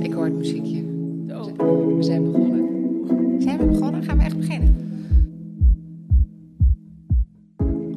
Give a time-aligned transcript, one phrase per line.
[0.00, 0.84] Ik hoor het muziekje.
[1.96, 3.42] We zijn begonnen.
[3.42, 4.02] Zijn we begonnen?
[4.02, 4.74] Gaan we echt beginnen?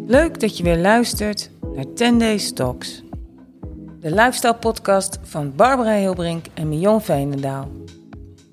[0.07, 3.03] Leuk dat je weer luistert naar 10 Days Talks.
[3.99, 7.67] De lifestyle podcast van Barbara Hilbrink en Mion Veenendaal.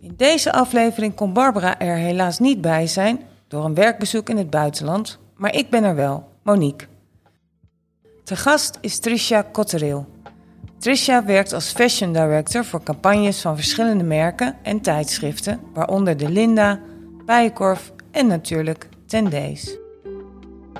[0.01, 4.51] In deze aflevering kon Barbara er helaas niet bij zijn door een werkbezoek in het
[4.51, 6.87] buitenland, maar ik ben er wel, Monique.
[8.27, 10.07] Te gast is Trisha Kotteril.
[10.79, 16.81] Trisha werkt als fashion director voor campagnes van verschillende merken en tijdschriften, waaronder de Linda,
[17.25, 19.77] Bijenkorf en natuurlijk 10 Days.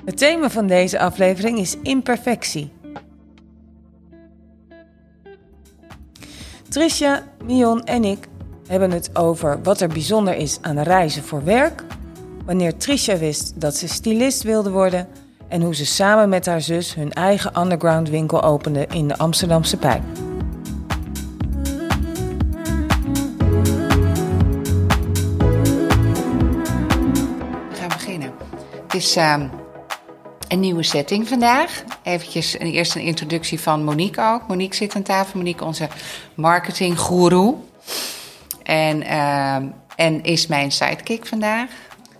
[0.05, 2.73] Het thema van deze aflevering is imperfectie.
[6.69, 8.29] Trisha, Mion en ik
[8.67, 11.85] hebben het over wat er bijzonder is aan reizen voor werk,
[12.45, 15.09] wanneer Trisha wist dat ze stylist wilde worden
[15.49, 19.77] en hoe ze samen met haar zus hun eigen underground winkel opende in de Amsterdamse
[19.77, 20.03] Pijp.
[27.69, 28.33] We gaan beginnen.
[28.83, 29.49] Het is ehm,
[30.49, 31.85] een nieuwe setting vandaag.
[32.03, 34.49] Eventjes een, eerst een introductie van Monique ook.
[34.49, 35.39] Monique zit aan tafel.
[35.39, 35.89] Monique, onze
[36.35, 37.55] marketinggoeroe.
[38.63, 41.71] En, ehm, en is mijn sidekick vandaag.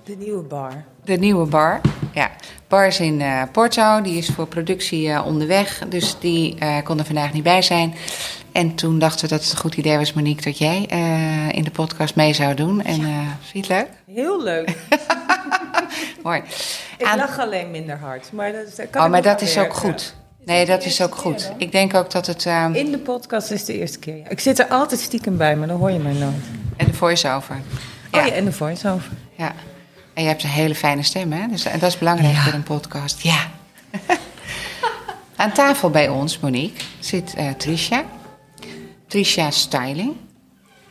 [0.05, 0.85] De nieuwe bar.
[1.07, 1.81] De nieuwe bar.
[2.13, 2.31] Ja,
[2.69, 4.01] bar is in eh, Porto.
[4.01, 5.83] Die is voor productie eh, onderweg.
[5.89, 7.95] Dus die eh, kon er vandaag niet bij zijn.
[8.53, 10.77] En toen dachten we dat het een goed idee was, Monique, dat jij
[11.51, 12.83] in de podcast mee zou doen.
[12.85, 13.19] En eh
[13.51, 14.17] vind je het leuk?
[14.17, 14.77] Heel leuk.
[16.23, 16.43] Mooi.
[16.99, 18.33] Ik Aan- lach alleen minder hard.
[18.33, 20.15] Maar dat, kan Oh, maar dat is ook goed.
[20.45, 21.53] Nee, dat is ook goed.
[21.57, 22.47] Ik denk ook dat het...
[22.47, 24.17] ehm, In de podcast is de eerste keer.
[24.17, 24.29] ja.
[24.29, 26.35] Ik zit er altijd stiekem bij, maar dan hoor je mij nooit.
[26.77, 27.55] en de voice-over.
[27.55, 27.63] Ja.
[28.19, 29.11] Ja, Oh ja, en de voice-over.
[29.37, 29.53] ja.
[30.17, 31.47] En je hebt een hele fijne stem, hè?
[31.49, 33.21] Dus, en dat is belangrijk voor een podcast.
[33.23, 33.51] Ja.
[35.37, 38.05] Aan tafel bij ons, Monique, zit eh Trisha.
[39.07, 40.13] Trisha Styling.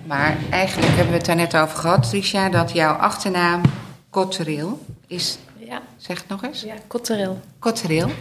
[0.05, 3.61] Maar eigenlijk hebben we het daar net over gehad, Trisha, dat jouw achternaam
[4.09, 5.37] Cotteril is...
[5.57, 6.61] Ja, Zeg het nog eens.
[6.61, 7.39] ja Cotteril.
[7.59, 8.11] Cotteril.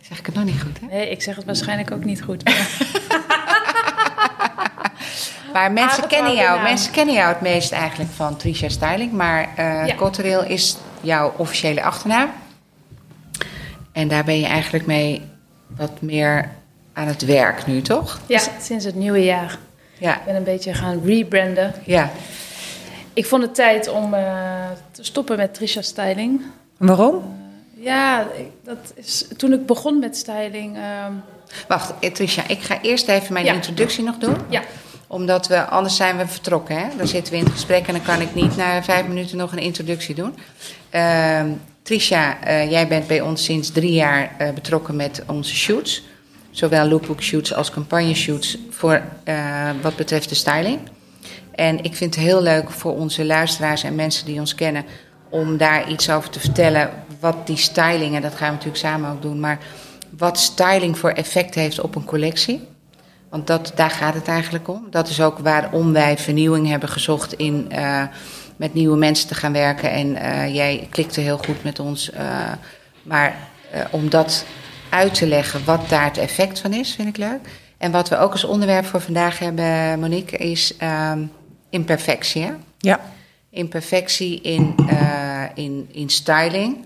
[0.00, 0.86] Zeg ik het nog niet goed, hè?
[0.86, 2.44] Nee, ik zeg het waarschijnlijk ook niet goed.
[2.44, 2.86] maar-
[5.58, 9.12] Maar mensen kennen, jou, mensen kennen jou het meest eigenlijk van Trisha Styling.
[9.12, 9.94] Maar eh Ja.
[9.94, 12.30] Cotteril is jouw officiële achternaam.
[13.92, 15.22] En daar ben je eigenlijk mee
[15.76, 16.50] wat meer
[16.92, 18.20] aan het werk nu, toch?
[18.26, 19.58] ja, sinds het nieuwe jaar.
[19.98, 21.74] Ja, Ik ben een beetje gaan rebranden.
[21.84, 22.10] ja.
[23.12, 24.22] Ik vond het tijd om eh,
[24.90, 26.40] te stoppen met Trisha Styling.
[26.76, 27.36] Waarom?
[27.76, 30.76] Ja, ik- dat is, toen ik begon met styling...
[30.76, 31.12] ehm,
[31.68, 33.52] Wacht, eh, Trisha, ik ga eerst even mijn Ja.
[33.52, 34.36] introductie nog doen.
[34.48, 34.62] ja,
[35.08, 36.76] Omdat we, anders zijn we vertrokken.
[36.76, 36.96] Hè?
[36.96, 39.52] Dan zitten we in het gesprek en dan kan ik niet na vijf minuten nog
[39.52, 40.34] een introductie doen.
[40.90, 41.48] Ehm
[41.88, 46.02] Trisha, eh, jij bent bij ons sinds drie jaar eh, betrokken met onze shoots.
[46.50, 50.78] Zowel lookbook shoots als campagne shoots voor eh, wat betreft de styling.
[51.54, 54.84] En ik vind het heel leuk voor onze luisteraars en mensen die ons kennen...
[55.30, 56.90] om daar iets over te vertellen
[57.20, 59.40] wat die styling, en dat gaan we natuurlijk samen ook doen...
[59.40, 59.58] maar
[60.16, 62.68] wat styling voor effect heeft op een collectie.
[63.30, 64.86] Want dat, daar gaat het eigenlijk om.
[64.90, 68.02] Dat is ook waarom wij vernieuwing hebben gezocht in eh,
[68.56, 69.90] met nieuwe mensen te gaan werken.
[69.90, 72.10] En eh, jij klikte heel goed met ons.
[72.10, 72.52] eh,
[73.02, 73.36] maar
[73.90, 74.44] om dat
[74.90, 77.40] uit te leggen wat daar het effect van is, vind ik leuk.
[77.78, 81.22] En wat we ook als onderwerp voor vandaag hebben, Monique, is ehm,
[81.70, 82.42] imperfectie.
[82.42, 82.52] Hè?
[82.78, 83.00] Ja.
[83.50, 84.74] Imperfectie in,
[85.54, 86.84] in, in styling.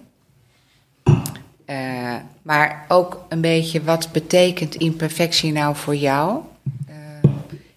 [2.43, 6.41] Maar ook een beetje wat betekent imperfectie nou voor jou?
[6.89, 6.95] Eh,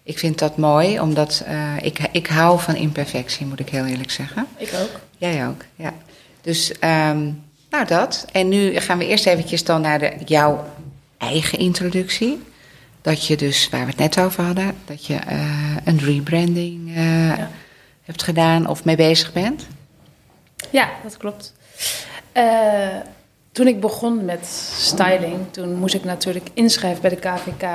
[0.02, 4.10] ik vind dat mooi, omdat eh, ik, ik hou van imperfectie, moet ik heel eerlijk
[4.10, 4.46] zeggen.
[4.56, 5.00] ik ook.
[5.18, 5.92] Jij ook, ja.
[6.40, 7.30] Dus, ehm,
[7.70, 8.26] nou dat.
[8.32, 10.64] En nu gaan we eerst eventjes dan naar de, jouw
[11.18, 12.42] eigen introductie.
[13.02, 17.50] Dat je dus, waar we het net over hadden, dat je eh, een rebranding Ja.
[18.04, 19.66] hebt gedaan of mee bezig bent.
[20.70, 21.52] Ja, dat klopt.
[23.56, 27.68] Toen ik begon met styling, toen moest ik natuurlijk inschrijven bij de KVK.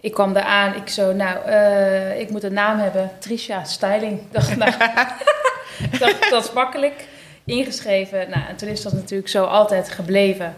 [0.00, 4.20] Ik kwam daar aan, ik zo, nou, eh, ik moet een naam hebben, Trisha Styling.
[4.20, 4.72] Ik dacht, nou,
[5.98, 7.04] dacht, dat is makkelijk.
[7.44, 10.54] Ingeschreven, nou, en toen is dat natuurlijk zo altijd gebleven.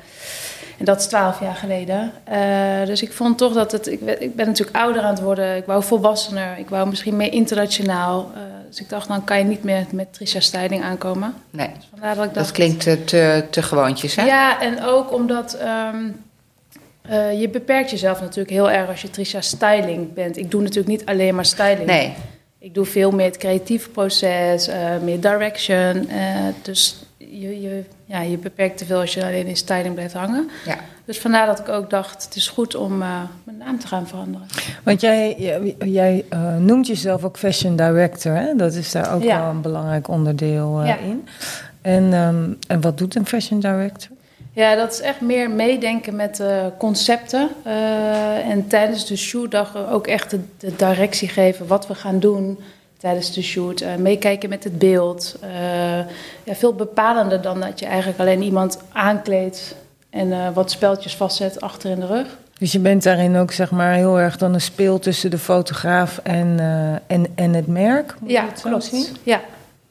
[0.79, 2.13] En dat is twaalf jaar geleden.
[2.25, 3.87] Eh, dus ik vond toch dat het.
[3.87, 5.57] Ik, ben- ik ben natuurlijk ouder aan het worden.
[5.57, 6.59] Ik wou volwassener.
[6.59, 8.31] Ik wou misschien meer internationaal.
[8.35, 11.35] Eh, dus ik dacht, dan kan je niet meer met Trisha Styling aankomen.
[11.51, 12.47] Nee, Dus vandaar dat ik dacht.
[12.47, 14.25] dat klinkt te, te, te gewoontjes, hè?
[14.25, 15.53] Ja, en ook omdat.
[15.55, 15.97] ehm,
[17.03, 20.37] eh, je beperkt jezelf natuurlijk heel erg als je Trisha Styling bent.
[20.37, 21.87] Ik doe natuurlijk niet alleen maar styling.
[21.87, 22.15] Nee,
[22.59, 24.71] Ik doe veel meer het creatieve proces,
[25.03, 26.09] meer direction.
[26.63, 26.97] dus
[27.31, 30.51] je, je, ja, je beperkt te veel als je alleen in styling blijft hangen.
[30.65, 30.77] Ja.
[31.05, 34.07] Dus vandaar dat ik ook dacht, het is goed om uh, mijn naam te gaan
[34.07, 34.47] veranderen.
[34.83, 38.57] Want jij, jij, jij uh, noemt jezelf ook fashion director, hè?
[38.57, 39.41] Dat is daar ook Ja.
[39.41, 40.97] wel een belangrijk onderdeel uh, Ja.
[40.97, 41.29] in.
[41.81, 44.17] En, um, en wat doet een fashion director?
[44.53, 46.43] Ja, dat is echt meer meedenken met
[46.79, 47.49] concepten.
[47.67, 52.59] Uh, en tijdens de shootdag ook echt de, de, directie geven wat we gaan doen
[52.99, 53.81] tijdens de shoot.
[53.81, 55.37] Uh, meekijken met het beeld.
[55.45, 55.51] Uh,
[56.45, 59.75] ja, veel bepalender dan dat je eigenlijk alleen iemand aankleedt
[60.11, 62.39] en uh, wat speltjes vastzet achter in de rug.
[62.59, 66.21] Dus je bent daarin ook zeg maar heel erg dan een speel tussen de fotograaf
[66.23, 66.59] en,
[67.07, 68.15] en, en het merk?
[68.21, 68.85] Moet ja, je het zo klopt.
[68.85, 69.07] zien?
[69.23, 69.41] Ja.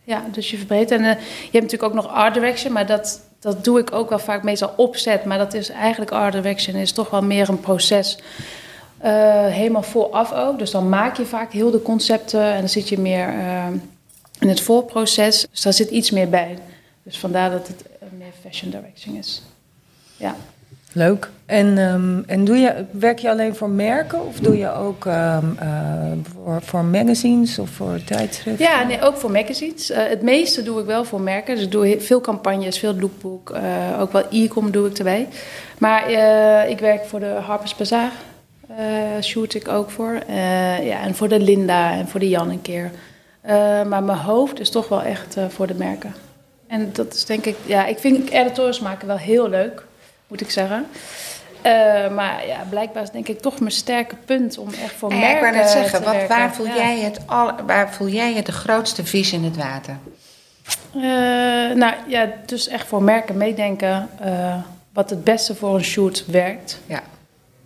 [0.04, 0.92] ja, dus je verbreedt.
[0.92, 1.18] En je
[1.51, 4.74] hebt natuurlijk ook nog art direction, maar dat, dat doe ik ook wel vaak meestal
[4.75, 5.25] opzet.
[5.25, 8.18] Maar dat is eigenlijk art direction is toch wel meer een proces.
[9.05, 10.59] Uh, helemaal vooraf ook.
[10.59, 13.65] Dus dan maak je vaak heel de concepten en dan zit je meer uh,
[14.39, 15.47] in het voorproces.
[15.51, 16.57] Dus daar zit iets meer bij.
[17.03, 17.83] Dus vandaar dat het
[18.17, 19.41] meer fashion direction is.
[20.17, 20.35] Ja.
[20.91, 21.29] Leuk.
[21.45, 25.57] En, um, en doe je, werk je alleen voor merken of doe je ook um,
[25.61, 28.65] uh, voor, voor magazines of voor tijdschriften?
[28.65, 29.91] Ja, nee, ook voor magazines.
[29.91, 31.55] Uh, het meeste doe ik wel voor merken.
[31.55, 33.49] Dus ik doe veel campagnes, veel lookbook.
[33.49, 35.27] Uh, ook wel e-com doe ik erbij.
[35.77, 38.11] Maar eh, ik werk voor de Harper's Bazaar.
[38.72, 40.19] Uh, shoot ik ook voor.
[40.30, 42.92] Uh, ja, en voor de Linda en voor de Jan een keer.
[43.46, 43.52] Uh,
[43.84, 46.16] maar mijn hoofd is toch wel echt voor de merken.
[46.68, 47.56] En dat is denk ik...
[47.66, 49.84] Ja, ik vind editors maken wel heel leuk,
[50.28, 50.86] moet ik zeggen.
[52.16, 55.36] maar ja, blijkbaar is denk ik toch mijn sterke punt om echt voor ja, merken
[55.36, 56.38] ik wou net zeggen, wat, werken.
[56.38, 56.75] waar, voel Ja.
[56.75, 59.98] jij het al, waar voel jij het de grootste vis in het water?
[60.96, 61.04] Uh,
[61.75, 64.56] nou ja, dus echt voor merken meedenken uh,
[64.94, 66.80] wat het beste voor een shoot werkt.
[66.86, 67.02] Ja.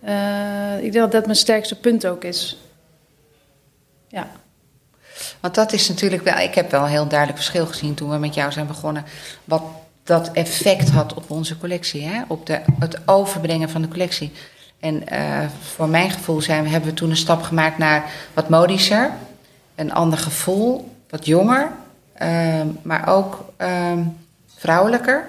[0.04, 2.58] Uh, ik denk dat dat mijn sterkste punt ook is.
[4.08, 4.26] Ja.
[5.40, 8.18] Want dat is natuurlijk wel, ik heb wel een heel duidelijk verschil gezien toen we
[8.18, 9.04] met jou zijn begonnen.
[9.44, 9.62] Wat
[10.02, 12.22] dat effect had op onze collectie, hè?
[12.28, 14.32] op de, het overbrengen van de collectie.
[14.80, 19.10] En uh, voor mijn gevoel zijn, hebben we toen een stap gemaakt naar wat modischer,
[19.74, 21.72] een ander gevoel, wat jonger,
[22.22, 23.92] uh, maar ook uh,
[24.56, 25.26] vrouwelijker.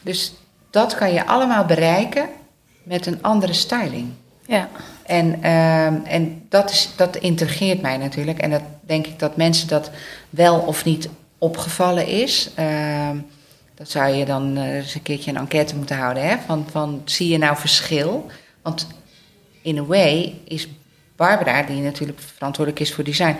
[0.00, 0.32] Dus
[0.70, 2.28] dat kan je allemaal bereiken
[2.82, 4.08] met een andere styling.
[4.46, 4.68] Ja.
[5.02, 8.38] En, uh, en dat, is, dat intrigeert mij natuurlijk.
[8.38, 9.90] En dat denk ik dat mensen dat
[10.30, 11.08] wel of niet
[11.38, 12.50] opgevallen is.
[12.58, 13.10] Uh,
[13.74, 16.28] dat zou je dan uh, eens een keertje een enquête moeten houden.
[16.28, 16.36] Hè?
[16.46, 18.26] Van, van zie je nou verschil?
[18.62, 18.86] Want
[19.62, 20.68] in a way is
[21.16, 23.36] Barbara, die natuurlijk verantwoordelijk is voor design,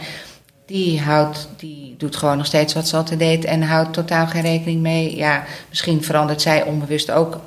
[0.67, 4.43] die, houdt, die doet gewoon nog steeds wat ze altijd deed en houdt totaal geen
[4.43, 5.17] rekening mee.
[5.17, 7.41] Ja, misschien verandert zij onbewust ook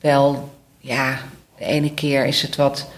[0.00, 0.56] wel.
[0.88, 1.18] Ja,
[1.58, 2.88] de ene keer is het wat,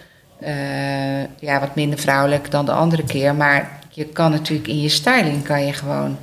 [0.42, 3.34] uh, ja, wat minder vrouwelijk dan de andere keer.
[3.34, 6.18] Maar je kan natuurlijk in je styling kan je gewoon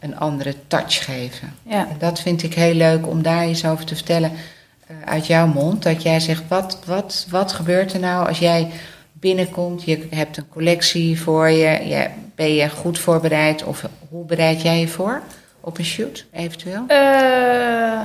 [0.00, 1.54] een andere touch geven.
[1.62, 1.88] Ja.
[1.88, 5.46] En dat vind ik heel leuk om daar eens over te vertellen uh, uit jouw
[5.46, 5.82] mond.
[5.82, 8.70] Dat jij zegt, wat, wat, wat gebeurt er nou als jij
[9.12, 14.62] binnenkomt, je hebt een collectie voor je, je ben je goed voorbereid of hoe bereid
[14.62, 15.22] jij je voor
[15.60, 16.84] op een shoot eventueel?
[16.88, 18.00] Uh,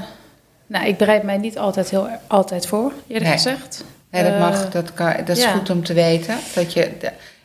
[0.68, 3.34] nou, ik bereid mij niet altijd heel altijd voor, eerlijk Nee.
[3.34, 3.84] gezegd.
[4.12, 5.52] Nee, dat mag, dat, kan, dat is ja.
[5.52, 6.92] goed om te weten, dat je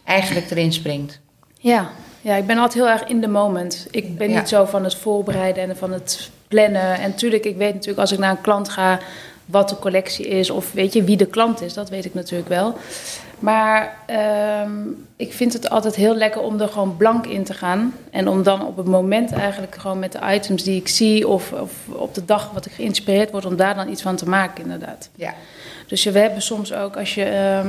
[0.04, 1.20] eigenlijk erin springt.
[1.58, 1.90] Ja.
[2.20, 3.86] ja, ik ben altijd heel erg in the moment.
[3.90, 4.38] Ik ben Ja.
[4.38, 6.94] niet zo van het voorbereiden en van het plannen.
[6.98, 8.98] En natuurlijk, ik weet natuurlijk als ik naar een klant ga
[9.52, 12.48] wat de collectie is of weet je wie de klant is, dat weet ik natuurlijk
[12.48, 12.74] wel.
[13.38, 14.70] Maar ehm,
[15.17, 17.94] ik vind het altijd heel lekker om er gewoon blank in te gaan.
[18.10, 21.53] En om dan op het moment eigenlijk gewoon met de items die ik zie of,
[21.53, 24.62] of op de dag wat ik geïnspireerd word, om daar dan iets van te maken
[24.62, 25.08] inderdaad.
[25.15, 25.34] Ja.
[25.86, 27.69] Dus je- we hebben soms ook als je ehm,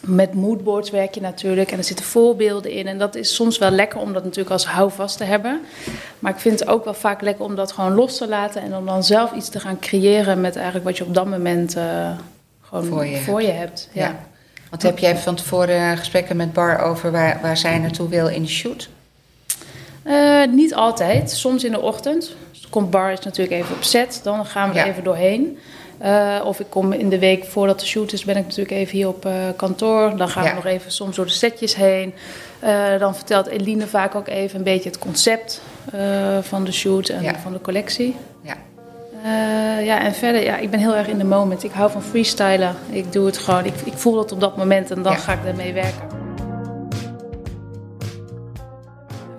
[0.00, 2.86] met moodboards werk je natuurlijk en er zitten voorbeelden in.
[2.86, 5.60] En dat is soms wel lekker om dat natuurlijk als houvast te hebben.
[6.18, 8.76] Maar ik vind het ook wel vaak lekker om dat gewoon los te laten en
[8.76, 12.10] om dan zelf iets te gaan creëren met eigenlijk wat je op dat moment eh,
[12.62, 13.88] gewoon Voor je voor je hebt.
[13.92, 14.06] Ja.
[14.06, 14.16] Ja.
[14.70, 18.42] Want heb jij van tevoren gesprekken met Bar over waar, waar zij naartoe wil in
[18.42, 18.88] de shoot?
[20.02, 22.34] Eh, niet altijd, soms in de ochtend.
[22.52, 24.84] Dus komt bar is natuurlijk even op set, dan gaan we Ja.
[24.84, 25.58] er even doorheen.
[26.00, 28.96] Eh, of ik kom in de week voordat de shoot is, ben ik natuurlijk even
[28.96, 30.16] hier op eh, kantoor.
[30.16, 30.48] Dan gaan Ja.
[30.48, 32.14] we nog even soms door de setjes heen.
[32.58, 37.08] Eh, dan vertelt Eline vaak ook even een beetje het concept eh, van de shoot
[37.08, 37.34] en Ja.
[37.38, 38.16] van de collectie.
[38.42, 38.56] Ja.
[39.24, 41.64] Eh, ja, en verder, ja, ik ben heel erg in de moment.
[41.64, 42.74] Ik hou van freestylen.
[42.90, 45.18] Ik doe het gewoon, ik, ik voel het op dat moment en dan Ja.
[45.18, 46.08] ga ik ermee werken.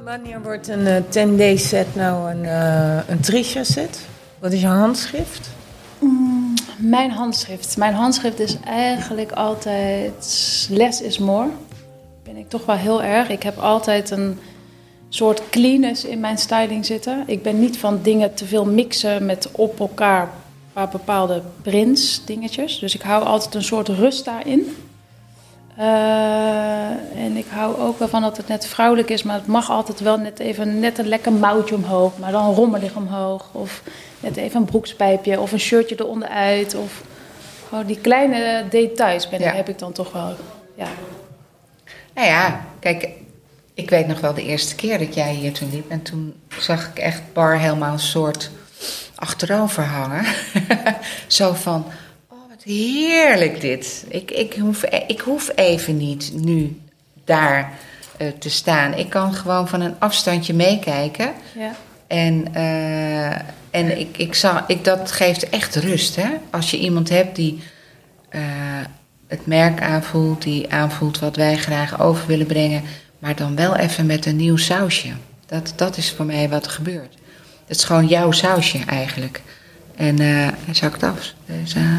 [0.04, 0.96] Wanneer wordt een eh,
[1.28, 4.00] 10-day set nou een, eh een Trisha set?
[4.40, 5.50] Wat is je handschrift?
[6.78, 7.78] Mijn handschrift.
[7.78, 11.50] Mijn handschrift is eigenlijk altijd less is more.
[12.24, 13.30] Ben ik toch wel heel erg.
[13.30, 14.40] Ik heb altijd een,
[15.14, 17.24] soort cleanness in mijn styling zitten.
[17.26, 20.30] Ik ben niet van dingen te veel mixen met op elkaar
[20.92, 22.80] bepaalde prints dingetjes.
[22.80, 24.76] Dus ik hou altijd een soort rust daarin.
[25.80, 29.70] Uh, en ik hou ook wel van dat het net vrouwelijk is, maar het mag
[29.70, 33.50] altijd wel net even net een lekker mouwtje omhoog, maar dan rommelig omhoog.
[33.52, 33.82] Of
[34.20, 36.76] net even een broekspijpje of een shirtje eronder uit.
[36.76, 37.02] Of
[37.68, 39.54] gewoon die kleine details ben, ja.
[39.54, 40.36] heb ik dan toch wel.
[40.76, 40.88] Ja.
[42.14, 43.10] Nou ja, kijk,
[43.74, 45.90] ik weet nog wel de eerste keer dat jij hier toen liep.
[45.90, 48.52] En toen zag ik echt Bar helemaal een soort
[49.16, 50.26] achterover hangen.
[51.28, 51.86] Zo van,
[52.64, 54.06] heerlijk dit.
[54.08, 56.80] Ik, ik, hoef, ik hoef even niet nu
[57.26, 57.72] daar
[58.22, 58.94] uh, te staan.
[58.94, 61.34] Ik kan gewoon van een afstandje meekijken.
[61.56, 61.76] Ja.
[62.08, 63.32] En, uh,
[63.70, 66.16] en ik, ik zag, ik, dat geeft echt rust.
[66.16, 66.30] Hè?
[66.50, 67.64] Als je iemand hebt die
[68.32, 68.42] uh,
[69.28, 72.84] het merk aanvoelt, die aanvoelt wat wij graag over willen brengen,
[73.20, 75.10] maar dan wel even met een nieuw sausje.
[75.46, 77.14] Dat, dat is voor mij wat er gebeurt.
[77.68, 79.42] Het is gewoon jouw sausje eigenlijk.
[79.96, 81.34] En uh, hij zakt af.
[81.46, 81.96] Dus, uh,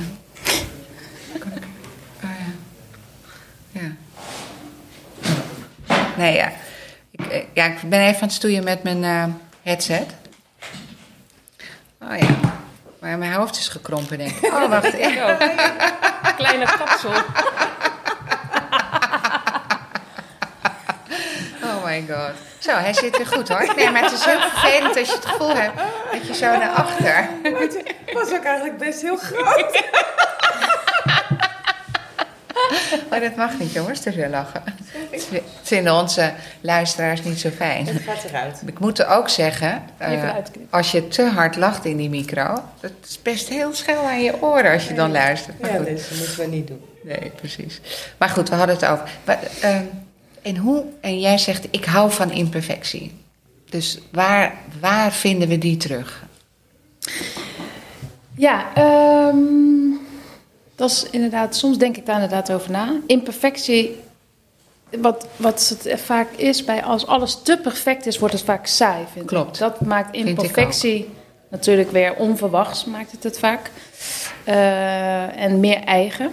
[2.25, 2.31] oh,
[3.73, 3.81] ja.
[3.81, 3.97] ja.
[6.17, 6.53] Nee, ja.
[7.11, 7.65] Ik, ja.
[7.65, 9.25] ik ben even aan het stoeien met mijn uh,
[9.63, 10.15] headset.
[12.01, 12.61] Oh ja.
[13.01, 14.53] Maar mijn hoofd is gekrompen, denk ik.
[14.53, 14.97] Oh, wacht.
[14.99, 15.37] Ja.
[16.37, 17.13] Kleine kapsel.
[21.63, 22.33] Oh my god.
[22.59, 23.73] Zo, hij zit weer goed hoor.
[23.77, 25.81] Nee, maar het is heel vervelend als je het gevoel hebt
[26.13, 27.29] dat je zo naar achter.
[27.43, 29.83] Het was ook eigenlijk best heel groot.
[33.11, 34.63] Maar dat mag niet, jongens, te veel lachen.
[35.11, 37.87] Het vinden onze luisteraars niet zo fijn.
[37.87, 38.63] Het gaat eruit.
[38.67, 40.35] Ik moet er ook zeggen, uh,
[40.71, 44.43] als je te hard lacht in die micro, dat is best heel schel aan je
[44.43, 45.61] oren als je dan luistert.
[45.61, 45.87] Maar ja, goed.
[45.87, 46.85] dus dat moeten we niet doen.
[47.03, 47.81] Nee, precies.
[48.19, 49.09] Maar goed, we hadden het over.
[49.25, 49.79] Maar, uh,
[50.43, 53.13] en, hoe, en jij zegt, ik hou van imperfectie.
[53.71, 56.25] Dus waar, waar vinden we die terug?
[58.37, 58.67] Ja,
[59.29, 60.01] um,
[60.75, 63.01] dat is inderdaad, soms denk ik daar inderdaad over na.
[63.07, 63.97] Imperfectie,
[65.01, 69.05] wat, wat het vaak is, bij als alles te perfect is, wordt het vaak saai.
[69.13, 69.55] Vind Klopt.
[69.55, 69.61] Ik.
[69.61, 71.09] Dat maakt imperfectie
[71.49, 73.71] natuurlijk weer onverwachts, maakt het het vaak.
[74.49, 76.31] Uh, en meer eigen.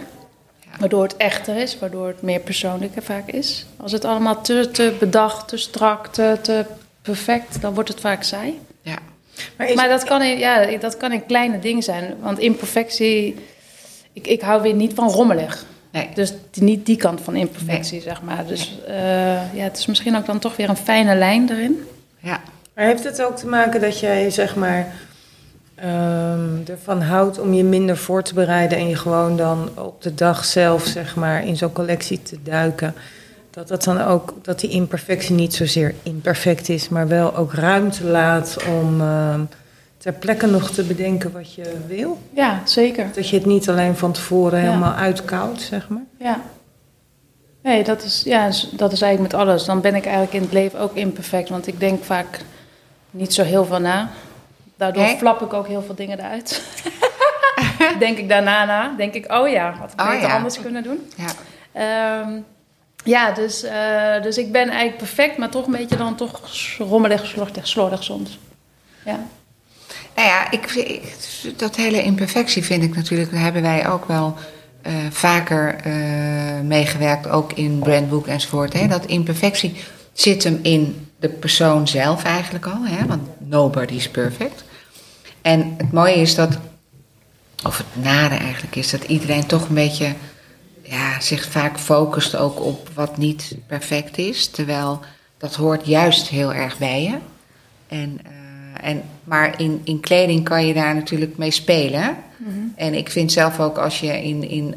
[0.79, 3.65] Waardoor het echter is, waardoor het meer persoonlijker vaak is.
[3.77, 6.65] Als het allemaal te, te bedacht, te strak, te, te
[7.01, 8.59] perfect, dan wordt het vaak saai.
[8.81, 8.97] Ja.
[9.57, 12.15] Maar, maar dat, kan in, ja, dat kan in kleine dingen zijn.
[12.19, 13.35] Want imperfectie,
[14.13, 15.65] ik, ik hou weer niet van rommelig.
[15.91, 16.09] Nee.
[16.13, 18.01] Dus niet die kant van imperfectie, nee.
[18.01, 18.45] zeg maar.
[18.45, 18.97] Dus nee.
[18.97, 21.87] uh, ja, het is misschien ook dan toch weer een fijne lijn erin.
[22.19, 22.41] Ja.
[22.73, 24.93] Maar heeft het ook te maken dat jij, zeg maar
[25.85, 30.13] um, ervan houdt om je minder voor te bereiden en je gewoon dan op de
[30.13, 32.95] dag zelf, zeg maar, in zo'n collectie te duiken.
[33.51, 38.05] Dat dat dan ook, dat die imperfectie niet zozeer imperfect is, maar wel ook ruimte
[38.05, 39.33] laat om uh,
[39.97, 42.17] ter plekke nog te bedenken wat je wil.
[42.35, 43.07] Ja, zeker.
[43.13, 44.65] Dat je het niet alleen van tevoren ja.
[44.65, 46.05] helemaal uitkoudt, zeg maar.
[46.19, 46.41] Ja.
[47.63, 49.65] Nee, dat is, ja, dat is eigenlijk met alles.
[49.65, 52.39] Dan ben ik eigenlijk in het leven ook imperfect, want ik denk vaak
[53.11, 54.09] niet zo heel veel na.
[54.79, 55.17] Daardoor okay.
[55.17, 56.63] flap ik ook heel veel dingen eruit.
[57.99, 58.93] denk ik daarna na.
[58.97, 60.35] Denk ik, oh ja, had ik oh, beter ja.
[60.35, 61.09] anders kunnen doen.
[61.15, 62.45] Ja, um,
[63.03, 66.41] ja dus, uh, dus ik ben eigenlijk perfect, maar toch een beetje dan toch
[66.77, 68.39] rommelig, slordig, slordig soms.
[69.05, 69.19] Ja.
[70.15, 71.15] Nou ja, ik, ik,
[71.57, 74.35] dat hele imperfectie vind ik natuurlijk, daar hebben wij ook wel
[74.87, 78.73] uh, vaker uh, meegewerkt, ook in brandboek enzovoort.
[78.73, 78.87] Hè?
[78.87, 79.75] Dat imperfectie
[80.13, 83.05] zit hem in de persoon zelf eigenlijk al, hè?
[83.05, 84.67] want nobody is perfect.
[85.49, 86.57] En het mooie is dat,
[87.65, 90.13] of het nare eigenlijk is, dat iedereen toch een beetje
[90.81, 94.47] ja, zich vaak focust ook op wat niet perfect is.
[94.47, 94.99] Terwijl
[95.37, 97.17] dat hoort juist heel erg bij je.
[97.87, 102.17] En, uh, en, maar in, in kleding kan je daar natuurlijk mee spelen.
[102.37, 102.73] Mm-hmm.
[102.75, 104.49] En ik vind zelf ook als je in.
[104.49, 104.75] in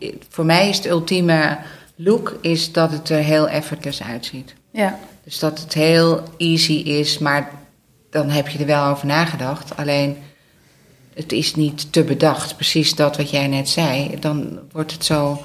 [0.00, 1.58] uh, voor mij is het ultieme
[1.94, 4.54] look is dat het er heel effortless uitziet.
[4.70, 4.98] Ja.
[5.24, 7.50] Dus dat het heel easy is, maar
[8.14, 9.76] dan heb je er wel over nagedacht.
[9.76, 10.16] Alleen
[11.14, 12.56] het is niet te bedacht.
[12.56, 14.16] Precies dat wat jij net zei.
[14.20, 15.44] Dan wordt het zo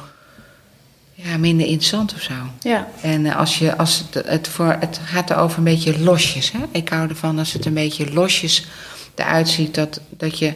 [1.13, 2.33] ja, minder interessant of zo.
[2.61, 2.87] Ja.
[3.01, 6.51] En als je, als het, het, voor, het gaat erover een beetje losjes.
[6.51, 6.59] Hè?
[6.71, 8.67] Ik hou ervan als het een beetje losjes
[9.15, 9.75] eruit ziet.
[9.75, 10.53] Dat, dat, je,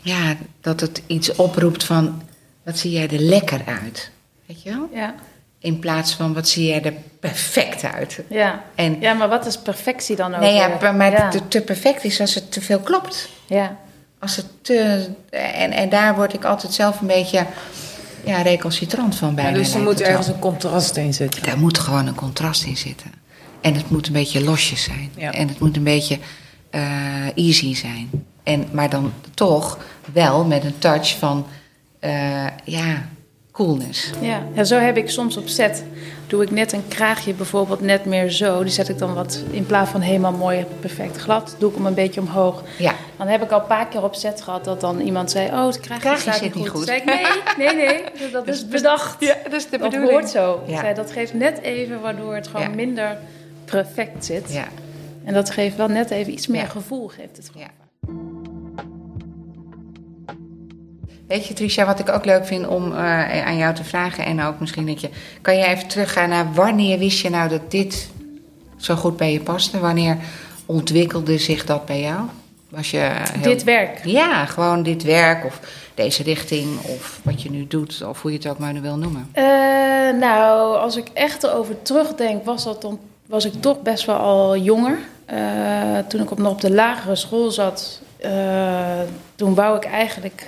[0.00, 2.22] ja, dat het iets oproept van...
[2.64, 4.10] Wat zie jij er lekker uit?
[4.46, 4.88] Weet je wel?
[4.94, 5.14] Ja.
[5.60, 8.20] In plaats van wat zie jij er perfect uit.
[8.28, 10.40] Ja, en, ja maar wat is perfectie dan ook?
[10.40, 11.28] Nee, ja, maar ja.
[11.28, 13.28] Te, te, perfect is als het te veel klopt.
[13.46, 13.76] Ja.
[14.18, 17.46] Als het te, en, en daar word ik altijd zelf een beetje
[18.24, 19.44] ja, recalcitrant van bij.
[19.44, 21.42] Ja, dus er moet ergens een contrast in zitten.
[21.42, 23.12] Daar moet gewoon een contrast in zitten.
[23.60, 25.10] En het moet een beetje losjes zijn.
[25.16, 25.32] Ja.
[25.32, 26.18] En het moet een beetje
[26.70, 26.82] eh,
[27.34, 28.10] easy zijn.
[28.42, 29.78] En, maar dan toch
[30.12, 31.46] wel met een touch van,
[31.98, 33.08] eh, ja,
[33.58, 34.10] coolness.
[34.20, 34.42] Ja.
[34.54, 35.84] ja, zo heb ik soms op set.
[36.26, 38.62] Doe ik net een kraagje bijvoorbeeld net meer zo.
[38.62, 41.86] Die zet ik dan wat, in plaats van helemaal mooi perfect glad, doe ik hem
[41.86, 42.62] een beetje omhoog.
[42.78, 45.46] Ja, Dan heb ik al een paar keer op set gehad dat dan iemand zei...
[45.48, 46.74] Oh, het kraagje, Kraagje staat zit niet goed.
[46.76, 49.20] Toen zei ik, nee, nee, nee, dat is bedacht.
[49.20, 50.62] ja dat is de Dat hoort zo.
[50.66, 50.72] Ja.
[50.74, 52.74] Ik zei, dat geeft net even waardoor het gewoon Ja.
[52.74, 53.18] minder
[53.64, 54.52] perfect zit.
[54.52, 54.64] Ja,
[55.24, 57.08] En dat geeft wel net even iets meer gevoel.
[57.08, 57.66] Geeft het gewoon.
[61.28, 64.24] Weet je, Tricia, wat ik ook leuk vind om eh, aan jou te vragen...
[64.24, 65.08] en ook misschien dat je...
[65.40, 68.08] kan jij even teruggaan naar wanneer wist je nou dat dit
[68.76, 69.78] zo goed bij je paste?
[69.78, 70.16] Wanneer
[70.66, 72.20] ontwikkelde zich dat bij jou?
[72.68, 73.42] Was je heel...
[73.42, 74.04] Dit werk.
[74.04, 75.60] Ja, gewoon dit werk of
[75.94, 78.02] deze richting of wat je nu doet...
[78.08, 79.28] of hoe je het ook maar nu wil noemen.
[79.32, 79.44] Eh,
[80.18, 84.56] nou, als ik echt erover terugdenk, was, dat dan, was ik toch best wel al
[84.56, 84.98] jonger.
[85.24, 89.00] Eh, toen ik op, nog op de lagere school zat, eh,
[89.34, 90.46] toen wou ik eigenlijk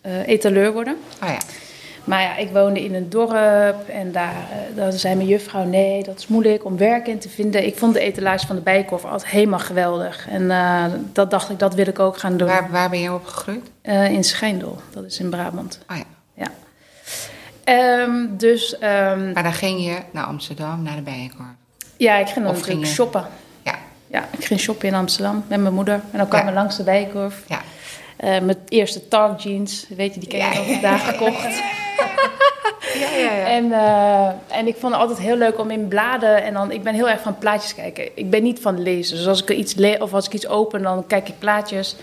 [0.00, 0.96] eh, etaleur worden.
[1.22, 1.38] Oh ja,
[2.04, 5.64] Maar ja, ik woonde in een dorp en daar, eh, daar zei mijn juffrouw...
[5.64, 7.66] nee, dat is moeilijk om werk in te vinden.
[7.66, 10.28] Ik vond de etalage van de Bijenkorf altijd helemaal geweldig.
[10.28, 12.48] En eh, dat dacht ik, dat wil ik ook gaan doen.
[12.48, 13.70] waar, waar ben je opgegroeid?
[13.82, 15.78] Eh, in Schijndel, dat is in Brabant.
[15.90, 16.04] Oh ja.
[16.34, 16.46] Ja.
[17.64, 21.46] Ehm, dus ehm, Maar dan ging je naar Amsterdam, naar de Bijenkorf.
[21.96, 23.26] ja, ik ging dan Of natuurlijk ging je- shoppen.
[23.62, 23.74] Ja,
[24.06, 25.94] Ja, ik ging shoppen in Amsterdam met mijn moeder.
[26.12, 26.52] En dan kwamen Ja.
[26.52, 27.42] we langs de Bijenkorf.
[27.46, 27.60] ja.
[28.18, 31.62] Eh mijn eerste Tark jeans, weet je, die ken Ja, nog daar gekocht.
[32.94, 33.46] Ja, ja, ja.
[33.46, 36.82] En, eh, en ik vond het altijd heel leuk om in bladen en dan, ik
[36.82, 38.08] ben heel erg van plaatjes kijken.
[38.14, 39.16] Ik ben niet van lezen.
[39.16, 41.96] Dus als ik iets of als ik iets open, dan kijk ik plaatjes.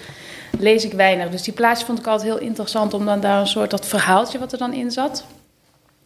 [0.60, 1.30] Lees ik weinig.
[1.30, 4.40] Dus die plaatjes vond ik altijd heel interessant om dan daar een soort dat verhaaltje
[4.40, 5.26] wat er dan in zat.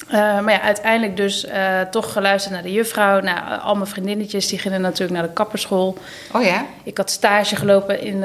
[0.07, 3.19] Eh, maar ja, uiteindelijk dus eh, toch geluisterd naar de juffrouw.
[3.19, 5.97] Nou, al mijn vriendinnetjes die gingen natuurlijk naar de kapperschool.
[6.33, 6.65] Oh ja?
[6.83, 8.19] Ik had stage gelopen in,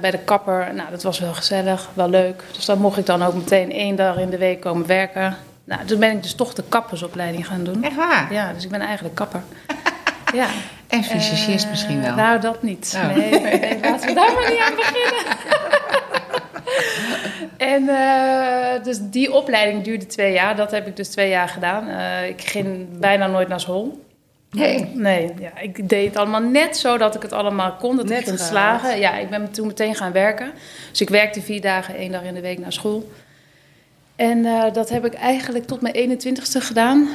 [0.00, 0.74] bij de kapper.
[0.74, 2.42] Nou, dat was wel gezellig, wel leuk.
[2.52, 5.36] Dus dan mocht ik dan ook meteen één dag in de week komen werken.
[5.64, 7.84] Nou, toen ben ik dus toch de kappersopleiding gaan doen.
[7.84, 8.32] Echt waar?
[8.32, 9.42] Ja, dus ik ben eigenlijk kapper.
[10.32, 10.46] ja.
[10.88, 12.14] En fysicist misschien wel.
[12.14, 12.92] Nou, dat niet.
[12.96, 13.16] Oh.
[13.16, 15.22] Nee, nee, laten we daar maar niet aan beginnen.
[17.56, 20.56] en eh, dus die opleiding duurde twee jaar.
[20.56, 21.88] Dat heb ik dus twee jaar gedaan.
[21.88, 24.00] Eh, ik ging bijna nooit naar school.
[24.50, 24.90] nee.
[24.94, 27.96] Nee, ja, ik deed het allemaal net zo dat ik het allemaal kon.
[27.96, 28.98] Dat Net ik ging slagen.
[28.98, 30.52] Ja, ik ben toen meteen gaan werken.
[30.90, 33.08] Dus ik werkte vier dagen, één dag in de week naar school.
[34.16, 37.08] En eh, dat heb ik eigenlijk tot mijn 21ste gedaan.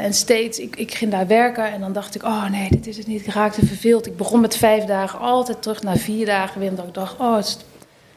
[0.00, 2.96] En steeds, ik, ik ging daar werken en dan dacht ik, oh nee, dit is
[2.96, 3.26] het niet.
[3.26, 4.06] Ik raakte verveeld.
[4.06, 6.72] Ik begon met vijf dagen, altijd terug naar vier dagen weer.
[6.72, 7.58] Ik dacht, oh, het is-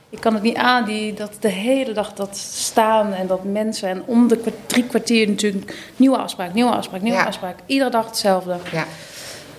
[0.10, 3.90] ik kan het niet aan, die, dat de hele dag dat staan en dat mensen.
[3.90, 7.26] En om de drie kwartier natuurlijk nieuwe afspraak, nieuwe afspraak, nieuwe Ja.
[7.26, 7.56] afspraak.
[7.66, 8.56] Iedere dag hetzelfde.
[8.72, 8.86] Ja.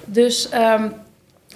[0.05, 0.89] Dus ehm,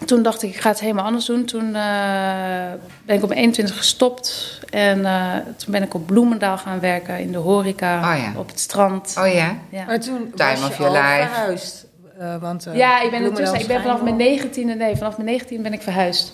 [0.05, 1.45] toen dacht ik, ik ga het helemaal anders doen.
[1.45, 2.73] Toen eh,
[3.07, 4.61] ben ik op mijn 21 gestopt.
[4.71, 7.97] En eh, toen ben ik op Bloemendaal gaan werken in de horeca.
[8.13, 8.33] Oh ja.
[8.37, 9.15] Op het strand.
[9.19, 9.57] Oh ja?
[9.69, 9.85] Ja.
[9.85, 11.29] Maar toen Time was of je your al life.
[11.33, 11.87] verhuisd.
[12.19, 14.75] Eh, want, eh, Ja, ik ben intussen, ik ben vanaf mijn Schijndel.
[14.75, 16.33] 19e, nee, vanaf mijn 19 ben ik verhuisd.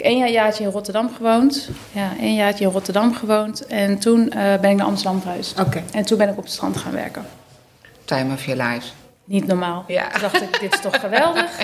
[0.00, 1.68] Ik heb één jaar, jaartje in Rotterdam gewoond.
[1.92, 3.66] Ja, één jaartje in Rotterdam gewoond.
[3.66, 5.60] En toen eh, ben ik naar Amsterdam verhuisd.
[5.60, 5.82] Oké.
[5.92, 7.26] En toen ben ik op het strand gaan werken.
[8.04, 8.86] Time of your life.
[9.24, 9.84] Niet normaal.
[9.86, 10.08] Ja.
[10.08, 11.50] Toen dacht ik, dit is toch geweldig.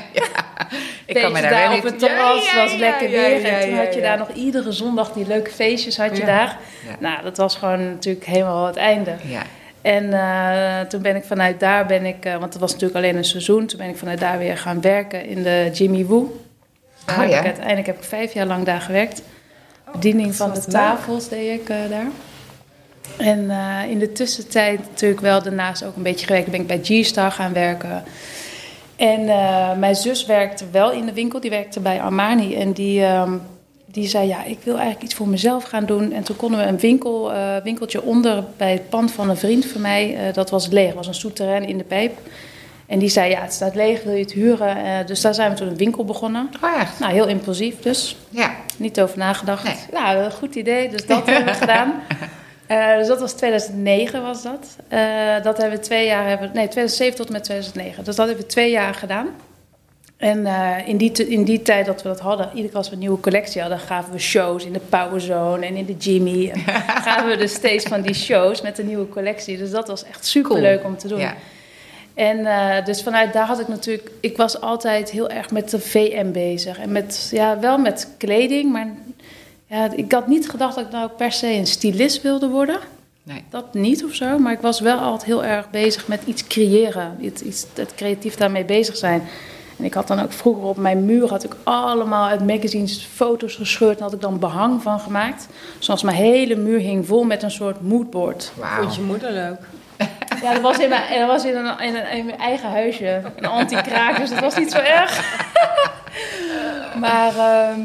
[1.07, 3.21] Ik kan me daar daar wel op het terras, Ja, ja, was ja, lekker ja,
[3.21, 3.41] weer.
[3.41, 4.07] ja, en toen ja, had je ja.
[4.07, 6.27] daar nog iedere zondag die leuke feestjes had je Ja.
[6.27, 6.59] daar.
[6.89, 6.97] Ja.
[6.99, 9.15] Nou, dat was gewoon natuurlijk helemaal het einde.
[9.23, 9.43] Ja.
[9.83, 13.17] En eh, toen ben ik vanuit daar, ben ik, eh, want het was natuurlijk alleen
[13.17, 16.46] een seizoen, toen ben ik vanuit daar weer gaan werken in de Jimmy Woo.
[17.09, 17.39] Oh, heb ja?
[17.39, 19.23] ik uiteindelijk heb ik vijf jaar lang daar gewerkt.
[19.93, 20.69] Bediening van de leuk.
[20.69, 22.07] tafels deed ik eh, daar.
[23.17, 26.51] En eh, in de tussentijd natuurlijk wel daarnaast ook een beetje gewerkt.
[26.51, 28.05] Ben ik bij G-Star gaan werken.
[28.97, 31.41] En eh, mijn zus werkte wel in de winkel.
[31.41, 32.55] Die werkte bij Armani.
[32.55, 33.33] En die, ehm,
[33.85, 36.13] die zei, ja, ik wil eigenlijk iets voor mezelf gaan doen.
[36.13, 39.81] En toen konden we een winkel, winkeltje onder bij het pand van een vriend van
[39.81, 40.31] mij.
[40.33, 42.19] dat was leeg, was een souterrain in de pijp.
[42.87, 44.77] En die zei, ja, het staat leeg, wil je het huren?
[44.77, 46.51] Eh, dus daar zijn we toen een winkel begonnen.
[46.63, 46.99] Oh echt?
[46.99, 48.17] Nou, heel impulsief dus.
[48.29, 48.55] Ja.
[48.77, 49.65] Niet over nagedacht.
[49.65, 49.77] Nee.
[49.93, 50.89] Nou, een goed idee.
[50.89, 51.95] Dus dat hebben we gedaan.
[52.67, 54.77] Eh, dus dat was 2009 was dat.
[54.89, 54.99] Eh,
[55.43, 58.05] dat hebben we twee jaar, hebben, nee 2007 tot en met 2009.
[58.05, 59.29] Dus dat hebben we twee jaar gedaan.
[60.17, 60.47] En
[60.87, 63.21] in, die, in die tijd dat we dat hadden, iedere keer als we een nieuwe
[63.21, 66.51] collectie hadden, gaven we shows in de Power Zone en in de Jimmy.
[66.51, 66.61] En
[67.09, 69.59] gaven we dus steeds van die shows met de nieuwe collectie.
[69.59, 71.19] Dus dat was echt super leuk om te doen.
[71.19, 71.35] Ja.
[72.17, 74.11] En eh, dus vanuit daar had ik natuurlijk...
[74.21, 76.79] Ik was altijd heel erg met de VM bezig.
[76.79, 78.89] En met, ja, wel met kleding, maar
[79.67, 82.79] ja, ik had niet gedacht dat ik nou per se een stylist wilde worden.
[83.23, 83.45] Nee.
[83.51, 87.17] Dat niet of zo, maar ik was wel altijd heel erg bezig met iets creëren.
[87.21, 89.23] Iets, iets, het creatief daarmee bezig zijn.
[89.79, 93.55] En ik had dan ook vroeger op mijn muur had ik allemaal uit magazines foto's
[93.55, 93.97] gescheurd.
[93.97, 95.49] En had ik dan behang van gemaakt.
[95.79, 98.53] Zoals mijn hele muur hing vol met een soort moodboard.
[98.55, 98.83] Wauw.
[98.83, 99.59] Vond je moeder leuk?
[100.43, 103.23] Ja, dat was in mijn, dat was in een, in een, in mijn eigen huisje.
[103.37, 105.41] Een anti-kraak, dus dat was niet zo erg.
[107.05, 107.37] maar...
[107.37, 107.81] ehm,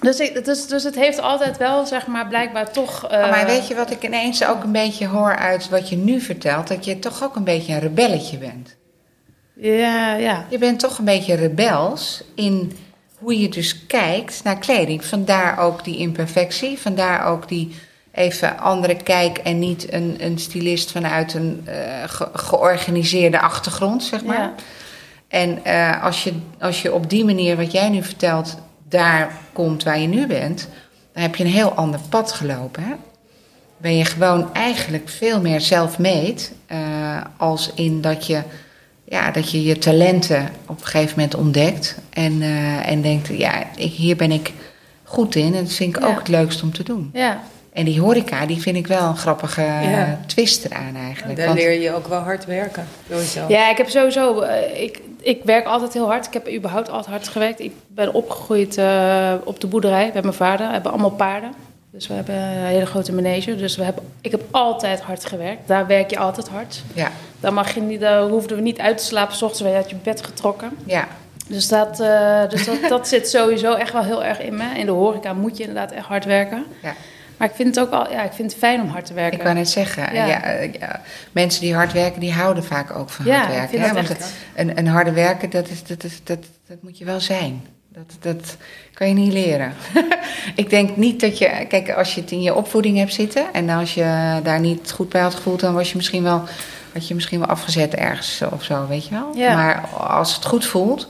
[0.00, 3.08] dus, ik, dus, dus het heeft altijd wel, zeg maar, blijkbaar toch...
[3.10, 5.96] eh, Oh, maar weet je wat ik ineens ook een beetje hoor uit wat je
[5.96, 6.68] nu vertelt?
[6.68, 8.76] Dat je toch ook een beetje een rebelletje bent.
[9.54, 10.44] Ja, ja.
[10.48, 12.78] Je bent toch een beetje rebels in
[13.18, 15.04] hoe je dus kijkt naar kleding.
[15.04, 17.76] Vandaar ook die imperfectie, vandaar ook die
[18.14, 21.74] even andere kijk en niet een, een stylist vanuit een eh,
[22.06, 24.38] ge- georganiseerde achtergrond, zeg maar.
[24.38, 24.54] Ja.
[25.28, 28.56] En eh, als, je, als je op die manier, wat jij nu vertelt,
[28.88, 30.68] daar komt waar je nu bent,
[31.12, 32.82] dan heb je een heel ander pad gelopen.
[32.82, 32.92] Hè?
[33.76, 36.78] Ben je gewoon eigenlijk veel meer self-made, eh,
[37.36, 38.42] als in dat je,
[39.04, 43.62] ja, dat je je talenten op een gegeven moment ontdekt en, eh, en denkt, ja,
[43.76, 44.52] ik, hier ben ik
[45.04, 46.08] goed in en dat vind ik Ja.
[46.08, 47.10] ook het leukst om te doen.
[47.12, 47.42] ja.
[47.74, 49.82] En die horeca, die vind ik wel een grappige Ja.
[49.82, 51.36] eh, twist eraan eigenlijk.
[51.38, 52.86] Daar Want- leer je ook wel hard werken.
[53.10, 53.40] Sowieso.
[53.48, 54.40] Ja, ik heb sowieso.
[54.40, 56.26] eh, ik, ik werk altijd heel hard.
[56.26, 57.60] Ik heb überhaupt altijd hard gewerkt.
[57.60, 60.66] Ik ben opgegroeid eh, op de boerderij met mijn vader.
[60.66, 61.52] We hebben allemaal paarden.
[61.90, 63.56] Dus we hebben een hele grote manege.
[63.56, 65.68] Dus we hebben, ik heb altijd hard gewerkt.
[65.68, 66.82] Daar werk je altijd hard.
[66.92, 67.10] ja,
[67.40, 69.36] Daar, mag je niet, daar hoefden we niet uit te slapen.
[69.36, 70.70] S ochtends werd je uit je bed getrokken.
[70.84, 71.08] ja,
[71.48, 74.64] Dus, dat, eh, dus dat, dat zit sowieso echt wel heel erg in me.
[74.78, 76.64] In de horeca moet je inderdaad echt hard werken.
[76.82, 76.94] ja.
[77.36, 79.38] Maar ik vind het ook al, ja, ik vind het fijn om hard te werken.
[79.38, 80.26] Ik wou net zeggen, ja.
[80.26, 80.42] Ja.
[80.42, 81.00] eh, ja,
[81.32, 83.80] mensen die hard werken, die houden vaak ook van Ja, hard werken.
[83.80, 83.92] hè?
[83.92, 84.32] Want echt.
[84.54, 87.66] een, een harde werken, dat, is, dat, is, dat, dat moet je wel zijn.
[87.88, 88.56] Dat, dat
[88.94, 89.72] kan je niet leren.
[90.54, 91.66] ik denk niet dat je...
[91.68, 93.46] Kijk, als je het in je opvoeding hebt zitten...
[93.52, 95.60] en als je daar niet goed bij had gevoeld...
[95.60, 96.42] dan was je misschien wel,
[96.92, 99.30] had je misschien wel afgezet ergens of zo, weet je wel.
[99.36, 99.54] Ja.
[99.54, 101.08] Maar als het goed voelt...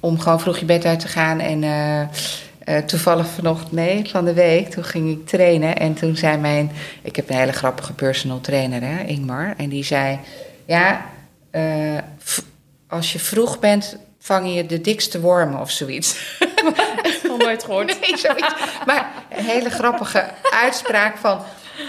[0.00, 1.62] om gewoon vroeg je bed uit te gaan en...
[1.62, 2.00] eh,
[2.64, 5.76] eh, toevallig vanochtend, nee, van de week, toen ging ik trainen.
[5.76, 6.70] En toen zei mijn,
[7.02, 9.54] ik heb een hele grappige personal trainer, hè, Ingmar.
[9.56, 10.18] En die zei,
[10.64, 11.04] ja,
[11.50, 11.98] eh,
[12.88, 16.38] als je vroeg bent, vang je de dikste wormen of zoiets.
[17.28, 17.98] Nog nooit gehoord.
[18.00, 18.54] Nee, zoiets.
[18.86, 21.40] Maar een hele grappige uitspraak van...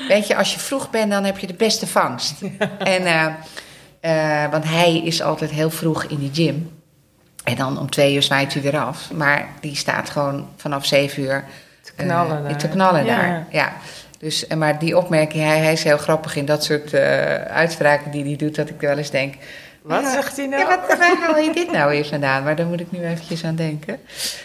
[0.08, 2.34] Weet je, als je vroeg bent, dan heb je de beste vangst.
[2.78, 3.36] En,
[4.00, 6.83] eh, want hij is altijd heel vroeg in de gym.
[7.44, 9.12] En dan om twee uur zwaait hij weer af.
[9.12, 11.44] Maar die staat gewoon vanaf zeven uur...
[11.82, 12.58] Te knallen eh, daar.
[12.58, 13.16] Te knallen Ja.
[13.22, 13.74] daar, ja.
[14.20, 18.12] Dus, en maar die opmerking, hij, hij is heel grappig in dat soort eh, uitspraken
[18.12, 18.56] die hij doet...
[18.56, 19.34] dat ik wel eens denk...
[19.82, 20.62] Wat ja, zegt hij nou?
[20.62, 22.44] Ja, wat, waar haal je dit nou weer vandaan?
[22.44, 24.00] Maar daar moet ik nu eventjes aan denken.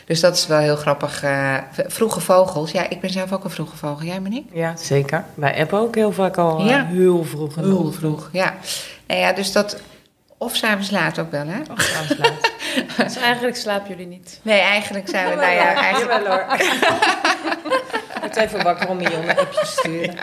[0.04, 1.22] Dus dat is wel heel grappig.
[1.22, 2.70] eh, vroege vogels.
[2.70, 4.06] Ja, ik ben zelf ook een vroege vogel.
[4.06, 4.58] Jij, Monique?
[4.58, 5.24] Ja, zeker.
[5.34, 6.86] Wij appen ook heel vaak al Ja.
[6.86, 7.54] heel vroeg.
[7.54, 8.54] Heel vroeg, ja.
[9.06, 9.76] Nou ja, dus dat...
[10.38, 11.58] Of s'avonds laat ook wel, hè?
[11.70, 12.50] Oh, trouwens laat.
[13.06, 14.40] Dus eigenlijk slapen jullie niet.
[14.42, 15.34] Nee, eigenlijk zijn we...
[15.34, 16.22] Nou ja, eigenlijk...
[16.22, 16.56] Jawel hoor.
[18.14, 20.14] Ik word even wakker om mijn jongen appjes te sturen.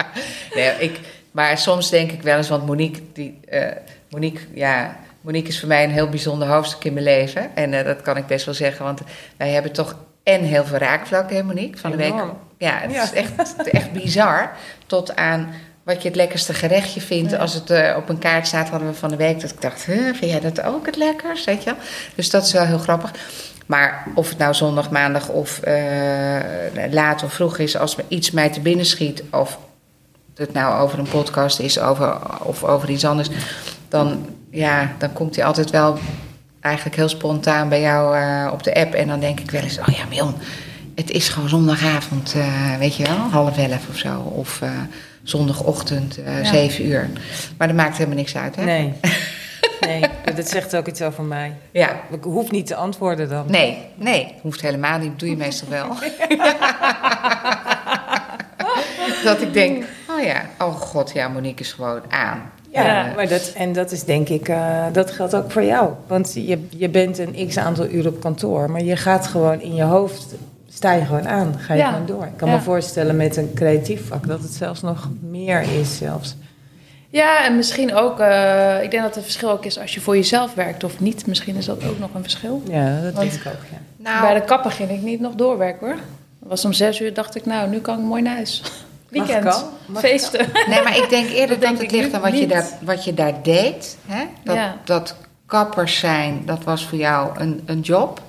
[0.55, 0.99] Nee, ik,
[1.31, 3.71] maar soms denk ik wel eens, want Monique, die, eh,
[4.09, 7.55] Monique, ja, Monique is voor mij een heel bijzonder hoofdstuk in mijn leven.
[7.55, 9.01] En eh, dat kan ik best wel zeggen, want
[9.37, 11.77] wij hebben toch en heel veel raakvlakken, hè Monique?
[11.79, 12.13] Van de week.
[12.57, 13.03] Ja, het Ja.
[13.03, 14.51] is echt, echt bizar.
[14.85, 15.53] Tot aan
[15.85, 17.31] wat je het lekkerste gerechtje vindt.
[17.31, 17.37] Ja.
[17.37, 19.85] Als het eh, op een kaart staat, hadden we van de week dat ik dacht,
[19.85, 21.45] huh, vind jij dat ook het lekkerst?
[21.45, 21.79] Weet je wel?
[22.15, 23.11] Dus dat is wel heel grappig.
[23.65, 26.41] Maar of het nou zondag, maandag of eh,
[26.91, 29.59] laat of vroeg is, als er iets mij te binnen schiet, of
[30.35, 33.29] het nou over een podcast is over, of over iets anders,
[33.87, 35.97] dan, ja, dan komt hij altijd wel
[36.59, 38.93] eigenlijk heel spontaan bij jou eh, op de app.
[38.93, 40.35] En dan denk ik wel eens, oh ja, Mion,
[40.95, 42.35] het is gewoon zondagavond,
[42.79, 44.19] weet je wel, half elf of zo.
[44.19, 44.61] Of
[45.29, 46.51] zondagochtend, eh Ja.
[46.51, 47.09] zeven uur.
[47.57, 48.63] Maar dat maakt helemaal niks uit, hè?
[48.63, 48.93] Nee.
[49.79, 50.03] Nee,
[50.35, 51.53] dat zegt ook iets over mij.
[51.71, 51.89] Ja.
[52.11, 53.45] Ik hoef niet te antwoorden dan.
[53.47, 55.19] Nee, nee, hoeft helemaal niet.
[55.19, 55.87] doe je meestal wel.
[59.23, 62.51] dat ik denk, oh ja, oh god, ja, Monique is gewoon aan.
[62.71, 63.11] Ja, Ja.
[63.15, 65.89] maar dat, en dat is denk ik, eh, dat geldt ook voor jou.
[66.07, 69.75] Want je, je bent een x aantal uur op kantoor, maar je gaat gewoon in
[69.75, 70.25] je hoofd,
[70.75, 71.89] sta je gewoon aan, ga je Ja.
[71.91, 72.23] gewoon door.
[72.25, 72.55] Ik kan Ja.
[72.55, 76.35] me voorstellen met een creatief vak dat het zelfs nog meer is zelfs.
[77.09, 80.15] Ja, en misschien ook, eh, ik denk dat het verschil ook is als je voor
[80.15, 81.27] jezelf werkt of niet.
[81.27, 82.61] Misschien is dat ook nog een verschil.
[82.67, 83.77] Ja, dat Want- denk ik ook, ja.
[83.97, 85.95] Nou, Bij de kapper ging ik niet nog doorwerken hoor.
[86.39, 88.61] Het was om zes uur, dacht ik, nou, nu kan ik mooi naar huis.
[88.63, 88.71] Mag
[89.27, 89.65] Weekend?
[89.85, 90.45] Mag feesten.
[90.67, 93.03] Nee, maar ik denk eerder Dat dat, denk het ligt aan wat je, daar, wat
[93.05, 93.97] je daar deed.
[94.05, 94.23] Hè?
[94.43, 94.75] Dat, Ja.
[94.85, 98.21] dat kappers zijn, dat was voor jou een, een job.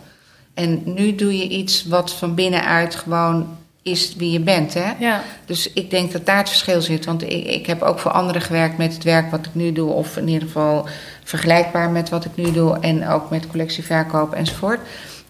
[0.57, 4.75] En nu doe je iets wat van binnenuit gewoon is wie je bent.
[4.75, 4.92] Hè?
[4.99, 5.23] Ja.
[5.45, 7.05] Dus ik denk dat daar het verschil zit.
[7.05, 9.90] Want ik, ik heb ook voor anderen gewerkt met het werk wat ik nu doe.
[9.90, 10.88] Of in ieder geval
[11.25, 12.79] vergelijkbaar met wat ik nu doe.
[12.79, 14.81] En ook met collectieverkoop enzovoort.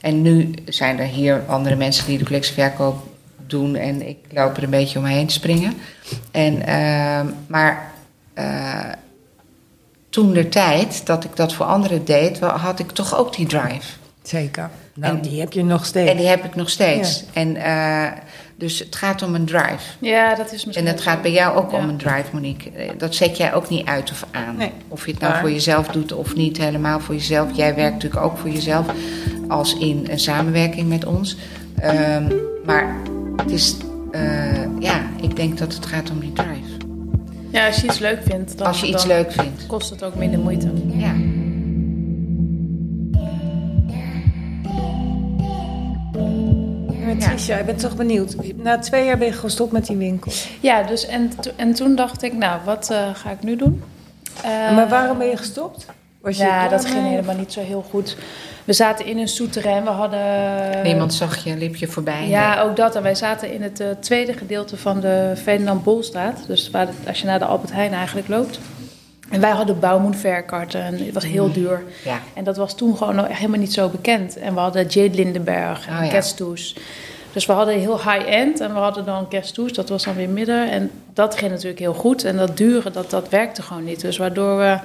[0.01, 3.07] En nu zijn er hier andere mensen die de collectieverkoop
[3.47, 3.75] doen.
[3.75, 5.75] En ik loop er een beetje omheen te springen.
[6.31, 7.93] En, ehm, maar
[8.35, 8.93] eh,
[10.11, 13.93] toen de tijd dat ik dat voor anderen deed, had ik toch ook die drive.
[14.27, 14.71] Zeker.
[14.95, 16.11] Nou, En- die heb je nog steeds.
[16.11, 17.25] En die heb ik nog steeds.
[17.33, 18.07] En, eh,
[18.57, 19.79] dus het gaat om een drive.
[19.99, 21.77] ja, dat is misschien En dat ook gaat bij jou ook Ja.
[21.79, 22.71] om een drive, Monique.
[22.71, 24.57] Eh, Dat zet jij ook niet uit of aan.
[24.57, 24.71] Nee.
[24.89, 27.49] Of je het nou voor jezelf doet of niet helemaal voor jezelf.
[27.57, 28.87] Jij werkt natuurlijk ook voor jezelf,
[29.49, 31.37] als in een samenwerking met ons.
[31.79, 32.33] Ehm,
[32.65, 32.97] maar
[33.37, 33.77] het is,
[34.11, 34.21] eh,
[34.79, 36.75] ja, ik denk dat het gaat om die drive.
[37.51, 39.67] Ja, als je iets leuk vindt, dan, Als je iets leuk vindt.
[39.67, 40.71] kost het ook minder moeite.
[40.87, 41.13] Ja.
[47.19, 47.57] Ja.
[47.57, 48.37] Ik ben toch benieuwd.
[48.57, 50.33] Na twee jaar ben je gestopt met die winkel.
[50.61, 53.83] Ja, dus en, to- en toen dacht ik, nou, wat eh, ga ik nu doen?
[54.43, 55.87] Eh, maar waarom ben je gestopt?
[56.21, 58.17] Was Ja, dat ging helemaal niet zo heel goed.
[58.65, 60.83] We zaten in een souterrain, we hadden...
[60.83, 62.29] Niemand zag je, liep je voorbij.
[62.29, 62.95] Ja, ook dat.
[62.97, 66.39] En wij zaten in het eh, tweede gedeelte van de Ferdinand Bolstraat.
[66.47, 68.59] Dus waar als je naar de Albert Heijn eigenlijk loopt.
[69.31, 71.83] En wij hadden bouwmoedverkarten en het was heel duur.
[72.05, 72.21] Ja.
[72.35, 74.37] En dat was toen gewoon nog helemaal niet zo bekend.
[74.37, 76.55] En we hadden Jade Lindenberg en Oh.
[77.33, 80.71] Dus we hadden heel high-end en we hadden dan Kerstoes, dat was dan weer midden.
[80.71, 82.25] En dat ging natuurlijk heel goed.
[82.25, 84.01] En dat dure, dat, dat werkte gewoon niet.
[84.01, 84.79] Dus waardoor we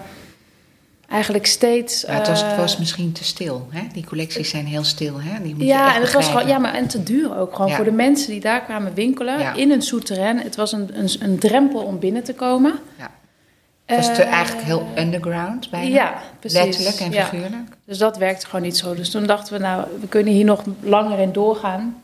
[1.10, 2.06] eigenlijk steeds...
[2.06, 3.68] Maar het, was, het eh, was misschien te stil.
[3.70, 3.82] Hè?
[3.94, 5.22] Die collecties zijn heel stil.
[5.22, 5.42] Hè?
[5.44, 7.56] Die moet je ja, echt en het was gewoon, ja, maar en te duur ook.
[7.56, 7.76] Gewoon Ja.
[7.76, 9.54] voor de mensen die daar kwamen winkelen Ja.
[9.56, 10.40] in een souterrain.
[10.40, 12.74] Het was een, een, een drempel om binnen te komen.
[12.98, 13.12] Ja.
[13.96, 15.88] Was te, Eh, eigenlijk heel underground bijna.
[15.96, 16.60] Ja, precies.
[16.60, 17.24] Letterlijk en Ja.
[17.26, 17.70] figuurlijk.
[17.86, 18.96] Dus dat werkte gewoon niet zo.
[18.96, 22.02] Dus toen dachten we, nou, we kunnen hier nog langer in doorgaan.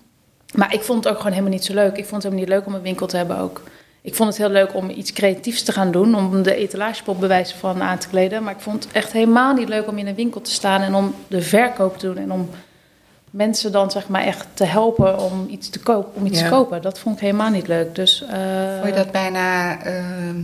[0.55, 1.97] Maar ik vond het ook gewoon helemaal niet zo leuk.
[1.97, 3.63] Ik vond het helemaal niet leuk om een winkel te hebben ook.
[4.01, 6.15] Ik vond het heel leuk om iets creatiefs te gaan doen.
[6.15, 8.43] Om de etalagepop bij wijze van aan te kleden.
[8.43, 10.81] Maar ik vond het echt helemaal niet leuk om in een winkel te staan.
[10.81, 12.17] En om de verkoop te doen.
[12.17, 12.49] En om
[13.29, 16.11] mensen dan zeg maar echt te helpen om iets te kopen.
[16.21, 16.43] Om iets Ja.
[16.45, 16.81] te kopen.
[16.81, 17.95] Dat vond ik helemaal niet leuk.
[17.95, 18.29] Dus, eh,
[18.75, 20.41] Vond je dat bijna ehm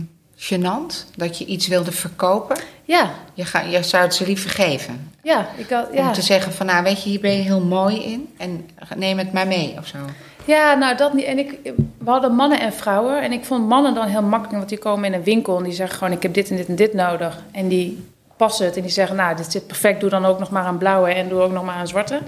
[0.52, 1.06] gênant?
[1.16, 2.56] Dat je iets wilde verkopen?
[2.84, 5.10] Ja, Je, ga, je zou het ze liever geven.
[5.22, 5.48] ja.
[5.56, 6.06] Ik had, ja.
[6.06, 8.28] Om te zeggen van, nou weet je, hier ben je heel mooi in.
[8.36, 9.98] En neem het maar mee of zo.
[10.44, 11.24] Ja, nou dat niet.
[11.24, 11.58] En ik,
[11.98, 13.22] we hadden mannen en vrouwen.
[13.22, 15.72] En ik vond mannen dan heel makkelijk, want die komen in een winkel en die
[15.72, 17.42] zeggen gewoon: Ik heb dit en dit en dit nodig.
[17.52, 18.04] En die
[18.36, 20.78] passen het en die zeggen: Nou, dit zit perfect, doe dan ook nog maar een
[20.78, 22.20] blauwe en doe ook nog maar een zwarte.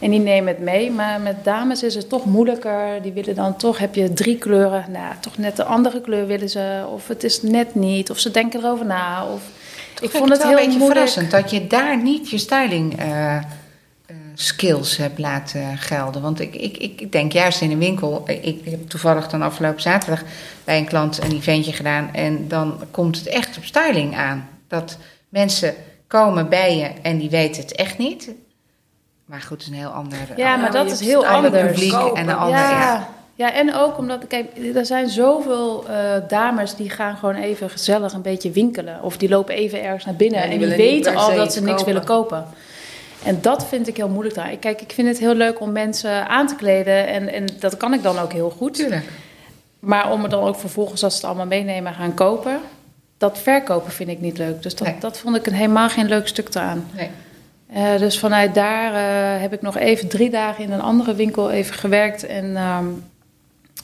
[0.00, 0.90] En die nemen het mee.
[0.90, 3.02] Maar met dames is het toch moeilijker.
[3.02, 4.84] Die willen dan toch, heb je drie kleuren.
[4.88, 6.84] Nou, toch net de andere kleur willen ze.
[6.92, 8.10] Of het is net niet.
[8.10, 9.26] Of ze denken erover na.
[9.26, 9.42] Of,
[10.00, 11.08] ik vond het wel heel een beetje moeilijk.
[11.08, 13.42] verrassend dat je daar niet je styling eh, eh,
[14.34, 16.22] skills hebt laten gelden.
[16.22, 18.22] Want ik, ik, ik denk juist in een winkel.
[18.26, 20.22] Ik, ik heb toevallig dan afgelopen zaterdag
[20.64, 22.14] bij een klant een eventje gedaan.
[22.14, 24.48] En dan komt het echt op styling aan.
[24.68, 25.74] Dat mensen
[26.06, 28.30] komen bij je en die weten het echt niet.
[29.24, 30.18] Maar goed, het is een heel ander.
[30.36, 31.66] Ja, maar dat is heel anders.
[31.66, 32.16] publiek Kopen.
[32.20, 32.58] en een ander.
[32.58, 32.70] ja.
[32.70, 33.08] Ja.
[33.34, 33.52] Ja.
[33.52, 35.94] en ook omdat, kijk, er zijn zoveel eh,
[36.28, 39.02] dames die gaan gewoon even gezellig een beetje winkelen.
[39.02, 41.60] Of die lopen even ergens naar binnen Ja, die en die weten al dat ze
[41.60, 41.86] niks kopen.
[41.86, 42.46] willen kopen.
[43.24, 44.56] En dat vind ik heel moeilijk daar.
[44.56, 47.94] Kijk, ik vind het heel leuk om mensen aan te kleden en, en dat kan
[47.94, 48.74] ik dan ook heel goed.
[48.74, 49.08] Tuurlijk.
[49.78, 52.60] Maar om het dan ook vervolgens, als ze het allemaal meenemen, gaan kopen,
[53.18, 54.62] dat verkopen vind ik niet leuk.
[54.62, 54.96] Dus dat, Nee.
[55.00, 56.88] dat vond ik een, helemaal geen leuk stuk eraan.
[56.96, 57.10] Nee.
[57.72, 61.50] Eh, dus vanuit daar eh, heb ik nog even drie dagen in een andere winkel
[61.50, 62.26] even gewerkt.
[62.26, 62.86] En ehm,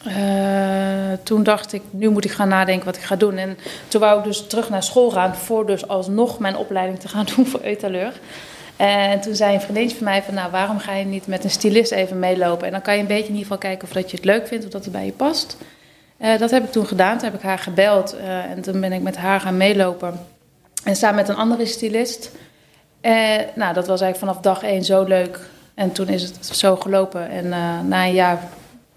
[0.05, 3.37] eh, toen dacht ik, nu moet ik gaan nadenken wat ik ga doen.
[3.37, 7.09] En toen wou ik dus terug naar school gaan voor dus alsnog mijn opleiding te
[7.09, 8.13] gaan doen voor etaleur.
[8.77, 11.51] En toen zei een vriendinnetje van mij van, nou waarom ga je niet met een
[11.51, 12.67] stylist even meelopen?
[12.67, 14.47] En dan kan je een beetje in ieder geval kijken of dat je het leuk
[14.47, 15.57] vindt of dat het bij je past.
[16.25, 17.19] Eh, dat heb ik toen gedaan.
[17.19, 20.27] Toen heb ik haar gebeld eh, en toen ben ik met haar gaan meelopen.
[20.85, 22.31] En samen met een andere stylist.
[23.01, 23.13] Eh,
[23.55, 25.39] nou, dat was eigenlijk vanaf dag één zo leuk.
[25.75, 27.29] En toen is het zo gelopen.
[27.29, 27.49] En
[27.89, 28.39] na een jaar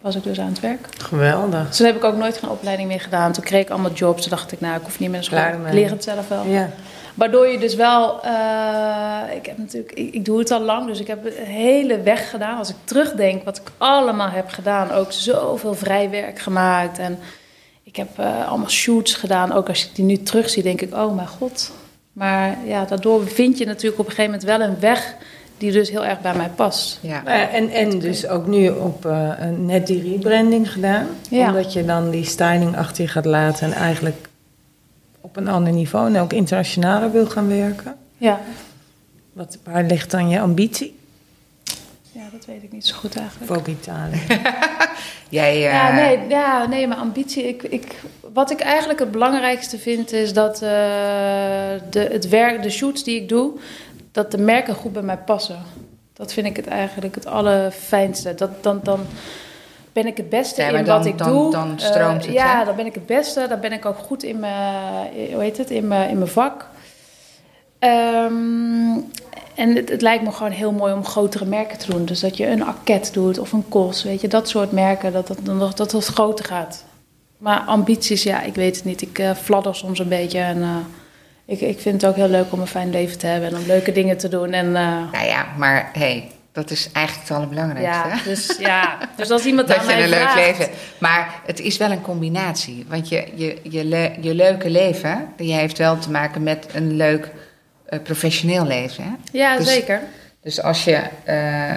[0.08, 0.88] was ik dus aan het werk.
[0.98, 1.76] Geweldig.
[1.76, 3.32] Toen heb ik ook nooit geen opleiding meer gedaan.
[3.32, 4.22] Toen kreeg ik allemaal jobs.
[4.22, 5.66] Toen dacht ik, nou, ik hoef niet meer naar school.
[5.68, 6.46] Ik leer het zelf wel.
[6.46, 6.70] Ja.
[7.14, 8.24] Waardoor je dus wel...
[8.24, 9.92] eh, ik heb natuurlijk...
[9.92, 12.58] Ik, ik doe het al lang, dus ik heb een hele weg gedaan.
[12.58, 14.92] Als ik terugdenk wat ik allemaal heb gedaan.
[14.92, 17.00] Ook zoveel vrijwerk gemaakt.
[17.00, 17.20] En
[17.84, 19.52] ik heb eh, allemaal shoots gedaan.
[19.52, 21.72] Ook als ik die nu terugzie, denk ik, oh mijn god.
[22.14, 25.16] Maar ja, daardoor vind je natuurlijk op een gegeven moment wel een weg...
[25.58, 27.00] die dus heel erg bij mij past.
[27.02, 27.26] Ja.
[27.26, 31.08] Eh, en, en dus ook nu op eh, een net die rebranding gedaan.
[31.30, 31.48] Ja.
[31.48, 34.28] Omdat je dan die styling achter je gaat laten en eigenlijk
[35.22, 37.96] op een ander niveau en ook internationaler wil gaan werken.
[38.18, 38.40] Ja.
[39.34, 40.96] Wat, waar ligt dan je ambitie?
[42.12, 43.54] Ja, dat weet ik niet zo goed eigenlijk.
[43.54, 44.22] Vogue Italië.
[45.30, 47.48] Jij, eh, Ja, nee, ja, nee, mijn ambitie.
[47.48, 47.96] Ik, ik,
[48.34, 50.70] wat ik eigenlijk het belangrijkste vind is dat eh,
[51.90, 53.52] de, het werk, de shoots die ik doe,
[54.18, 55.60] dat de merken goed bij mij passen.
[56.14, 58.36] Dat vind ik het eigenlijk het allerfijnste.
[58.36, 59.00] Dat, dan, dan
[59.94, 61.52] ben ik het beste Ja, in dan- wat ik dan- doe.
[61.52, 62.66] dan Eh, stroomt het, Ja, hè?
[62.66, 63.46] dan ben ik het beste.
[63.50, 66.68] Dan ben ik ook goed in mijn, hoe heet het, in mijn, in mijn vak.
[67.80, 68.94] Ehm,
[69.56, 72.06] en het, het lijkt me gewoon heel mooi om grotere merken te doen.
[72.06, 75.28] Dus dat je een Arquette doet of een Kos, weet je, dat soort merken, dat
[75.28, 76.86] dat nog dat het groter gaat.
[77.38, 79.02] Maar ambities, ja, ik weet het niet.
[79.02, 80.76] Ik eh fladder soms een beetje en eh,
[81.48, 83.66] ik, ik vind het ook heel leuk om een fijn leven te hebben en om
[83.66, 84.52] leuke dingen te doen.
[84.54, 84.72] En uh,
[85.12, 88.08] Nou ja, maar hey, dat is eigenlijk het allerbelangrijkste.
[88.10, 88.24] ja, hè?
[88.24, 90.68] dus ja, dus als iemand aan dat je mij een leuk leven.
[90.98, 92.86] Maar het is wel een combinatie.
[92.90, 96.96] Want je, je, je, le- je leuke leven, die heeft wel te maken met een
[96.96, 97.32] leuk
[97.86, 99.04] eh, professioneel leven.
[99.04, 99.10] Hè?
[99.32, 100.02] Ja, Dus- zeker.
[100.42, 101.72] Dus als je, eh,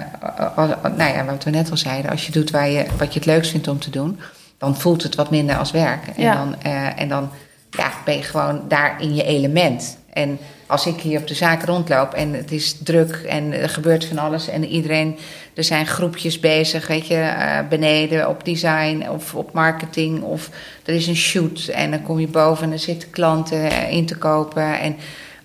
[0.55, 3.19] al- nou ja, wat we net al zeiden, als je doet waar je, wat je
[3.19, 4.19] het leukst vindt om te doen,
[4.57, 6.07] dan voelt het wat minder als werk.
[6.15, 6.33] En Ja.
[6.35, 7.29] dan, eh, en dan
[7.71, 9.97] ja, ben je gewoon daar in je element.
[10.13, 14.05] En als ik hier op de zaak rondloop en het is druk en er gebeurt
[14.05, 15.17] van alles en iedereen,
[15.53, 20.49] er zijn groepjes bezig, weet je, eh, beneden op design of op marketing of
[20.85, 24.05] er is een shoot en dan kom je boven en er zitten klanten eh, in
[24.05, 24.95] te kopen en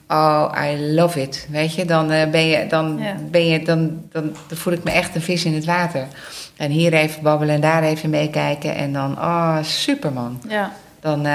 [0.09, 3.15] oh, I love it, weet je, dan eh, ben je, dan Ja.
[3.31, 6.07] ben je, dan, dan, dan voel ik me echt een vis in het water.
[6.57, 10.43] En hier even babbelen en daar even meekijken en dan, oh, superman.
[10.49, 10.73] Ja.
[11.07, 11.33] Dan, eh,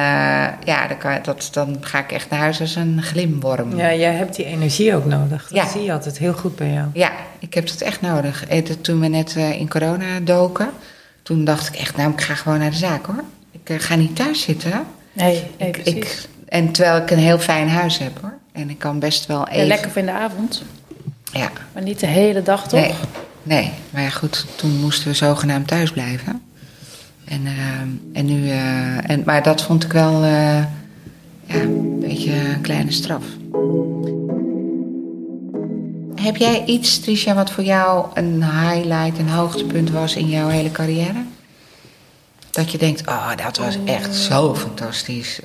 [0.65, 3.75] ja, dan, kan, dat, dan ga ik echt naar huis als een glimworm.
[3.77, 5.41] Ja, jij hebt die energie ook nodig.
[5.47, 5.67] Dat Ja.
[5.69, 6.87] zie je altijd heel goed bij jou.
[6.93, 8.45] Ja, ik heb dat echt nodig.
[8.47, 10.69] Eh, Toen we net eh, in corona doken,
[11.23, 13.23] toen dacht ik echt, nou, ik ga gewoon naar de zaak hoor.
[13.51, 14.71] Ik ga niet thuis zitten.
[15.13, 15.93] Nee, nee precies.
[15.93, 18.33] ik, en terwijl ik een heel fijn huis heb hoor.
[18.51, 19.61] En ik kan best wel even...
[19.61, 20.63] Ja, lekker voor in de avond,
[21.33, 22.79] Ja, maar niet de hele dag toch?
[22.79, 22.93] nee,
[23.43, 23.71] nee.
[23.89, 26.41] Maar ja, goed, toen moesten we zogenaamd thuis blijven.
[27.31, 28.49] En, eh, en nu...
[28.49, 30.63] eh, en, maar dat vond ik wel eh,
[31.45, 33.23] ja, een beetje een kleine straf.
[36.15, 40.71] Heb jij iets, Tricia, wat voor jou een highlight, een hoogtepunt was in jouw hele
[40.71, 41.23] carrière?
[42.49, 45.39] Dat je denkt, oh, dat was echt zo fantastisch.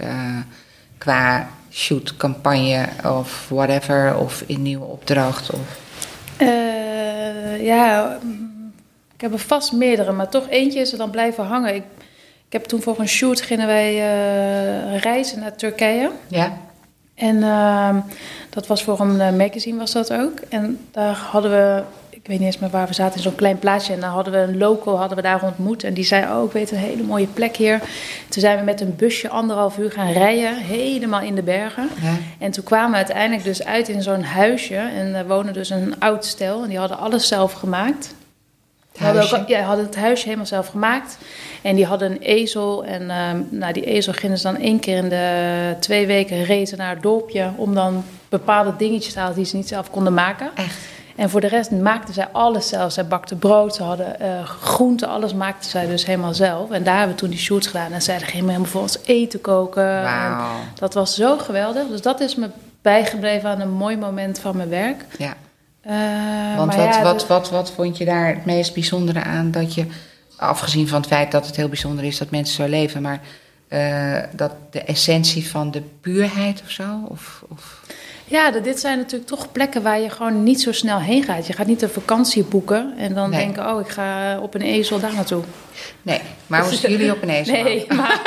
[0.99, 5.51] qua shoot, campagne of whatever, of in nieuwe opdracht.
[5.51, 5.79] Of...
[7.61, 8.56] Ja, mm,
[9.17, 11.75] ik heb er vast meerdere, maar toch eentje is er dan blijven hangen.
[11.75, 11.85] Ik,
[12.47, 16.11] ik heb toen voor een shoot gingen wij eh, reizen naar Turkije.
[16.29, 16.59] Ja?
[17.15, 18.01] En ehm,
[18.51, 20.39] dat was voor een eh, magazine was dat ook.
[20.49, 23.59] En daar hadden we, ik weet niet eens meer waar we zaten, in zo'n klein
[23.59, 23.93] plaatsje.
[23.93, 25.85] En daar hadden we een local hadden we daar ontmoet.
[25.85, 27.79] En die zei, oh ik weet een hele mooie plek hier.
[28.29, 31.89] Toen zijn we met een busje anderhalf uur gaan rijden, helemaal in de bergen.
[32.03, 32.15] ja.
[32.39, 34.77] En toen kwamen we uiteindelijk dus uit in zo'n huisje.
[34.77, 36.63] En daar woonde dus een oud stel.
[36.63, 38.15] En die hadden alles zelf gemaakt.
[38.97, 39.41] Die hadden, Huisje?
[39.41, 41.19] ook, ja, hadden het huisje helemaal zelf gemaakt.
[41.63, 42.85] En die hadden een ezel.
[42.85, 46.79] En ehm, nou, die ezel gingen ze dan één keer in de twee weken racen
[46.79, 47.51] naar het dorpje.
[47.57, 50.51] Om dan bepaalde dingetjes te halen die ze niet zelf konden maken.
[50.55, 50.77] Echt?
[51.17, 52.93] En voor de rest maakten zij alles zelf.
[52.93, 56.71] Zij bakte brood, ze hadden eh groenten, alles maakten zij dus helemaal zelf.
[56.71, 57.93] En daar hebben we toen die shoots gedaan.
[57.93, 59.97] En zij gingen helemaal voor ons eten koken.
[59.97, 60.55] En Wauw.
[60.75, 61.89] dat was zo geweldig.
[61.89, 62.49] Dus dat is me
[62.83, 65.05] bijgebleven aan een mooi moment van mijn werk.
[65.19, 65.35] Ja.
[65.87, 69.75] Eh, Want wat, ja, wat, wat, wat vond je daar het meest bijzondere aan dat
[69.75, 69.87] je,
[70.37, 73.21] afgezien van het feit dat het heel bijzonder is dat mensen zo leven, maar
[73.69, 76.85] eh, dat de essentie van de puurheid of zo?
[77.09, 77.81] Of, of...
[78.25, 81.47] Ja, dit zijn natuurlijk toch plekken waar je gewoon niet zo snel heen gaat.
[81.47, 83.41] Je gaat niet een vakantie boeken en dan Nee.
[83.41, 85.43] denken, oh, ik ga op een ezel daar naartoe.
[86.03, 87.63] Nee, maar moesten jullie op een ezel?
[87.63, 88.21] Nee, maar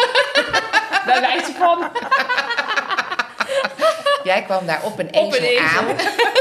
[1.05, 1.77] bij wijze van.
[4.23, 5.79] Jij kwam daar op een Op ezel, een ezel.
[5.79, 5.85] aan,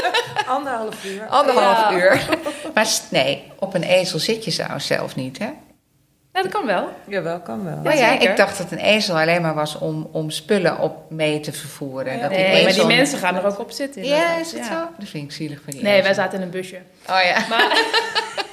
[0.57, 1.27] Anderhalf uur.
[1.29, 1.93] anderhalf Ja.
[1.93, 2.29] uur.
[2.75, 5.49] Maar nee, op een ezel zit je zo zelf niet, hè?
[6.33, 6.89] Ja, dat kan wel.
[7.07, 7.77] Jawel, kan wel.
[7.85, 11.41] Maar ja, ik dacht dat een ezel alleen maar was om, om spullen op mee
[11.41, 12.21] te vervoeren.
[12.21, 14.05] Dat die Nee, maar ezel- die mensen gaan er ook op zitten.
[14.05, 14.67] Ja, is het Ja.
[14.73, 14.89] zo?
[14.99, 16.05] Dat vind ik zielig voor die Nee, ezel.
[16.05, 16.77] wij zaten in een busje.
[17.11, 17.47] Oh ja.
[17.49, 17.67] Maar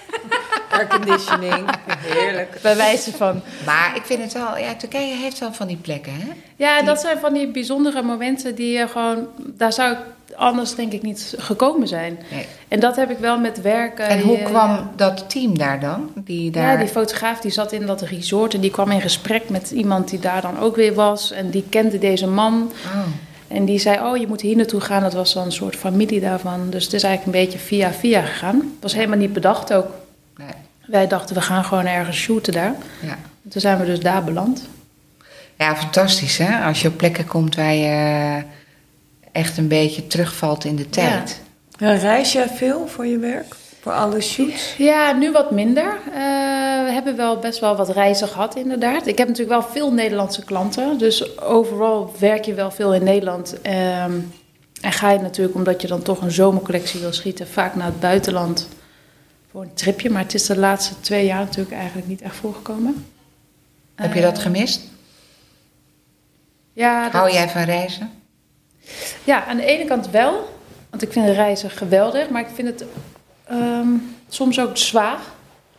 [0.77, 1.69] Airconditioning,
[2.15, 2.59] heerlijk.
[2.61, 3.41] bij wijze van.
[3.65, 6.27] Maar ik vind het wel, ja, Turkije heeft wel van die plekken, hè?
[6.55, 9.27] Ja, dat zijn van die bijzondere momenten die je gewoon.
[9.37, 9.97] Daar zou ik
[10.35, 12.19] anders denk ik niet gekomen zijn.
[12.31, 12.45] Nee.
[12.67, 14.07] En dat heb ik wel met werken.
[14.07, 16.11] En hoe Je- kwam dat team daar dan?
[16.15, 16.71] Die daar...
[16.71, 20.09] Ja, die fotograaf die zat in dat resort en die kwam in gesprek met iemand
[20.09, 21.31] die daar dan ook weer was.
[21.31, 22.71] En die kende deze man.
[22.85, 23.01] Oh,
[23.47, 25.01] En die zei, oh, je moet hier naartoe gaan.
[25.01, 26.69] Dat was dan een soort familie daarvan.
[26.69, 28.55] Dus het is eigenlijk een beetje via via gegaan.
[28.55, 29.87] Het was helemaal niet bedacht ook.
[30.37, 30.47] nee.
[30.87, 32.75] Wij dachten, we gaan gewoon ergens shooten daar.
[33.01, 33.17] Ja.
[33.49, 34.67] Toen zijn we dus daar beland.
[35.57, 36.65] ja, fantastisch, hè?
[36.65, 38.43] Als je op plekken komt waar je
[39.31, 41.41] echt een beetje terugvalt in de tijd.
[41.77, 43.55] Ja, reis jij veel voor je werk?
[43.81, 44.75] Voor alle shoots?
[44.77, 45.97] Ja, nu wat minder.
[46.07, 46.13] Uh,
[46.85, 49.07] we hebben wel best wel wat reizen gehad, inderdaad.
[49.07, 50.97] Ik heb natuurlijk wel veel Nederlandse klanten.
[50.97, 53.53] Dus overal werk je wel veel in Nederland.
[53.53, 54.31] Um,
[54.81, 57.99] en ga je natuurlijk, omdat je dan toch een zomercollectie wil schieten, vaak naar het
[57.99, 58.67] buitenland
[59.55, 60.09] voor een tripje.
[60.09, 63.05] Maar het is de laatste twee jaar natuurlijk eigenlijk niet echt voorgekomen.
[63.95, 64.81] Heb je dat gemist?
[66.73, 67.03] Ja.
[67.03, 67.11] Dat...
[67.11, 68.11] Hou jij van reizen?
[69.23, 70.49] Ja, aan de ene kant wel.
[70.89, 72.29] Want ik vind reizen geweldig.
[72.29, 72.85] Maar ik vind het
[73.51, 75.19] um, soms ook zwaar.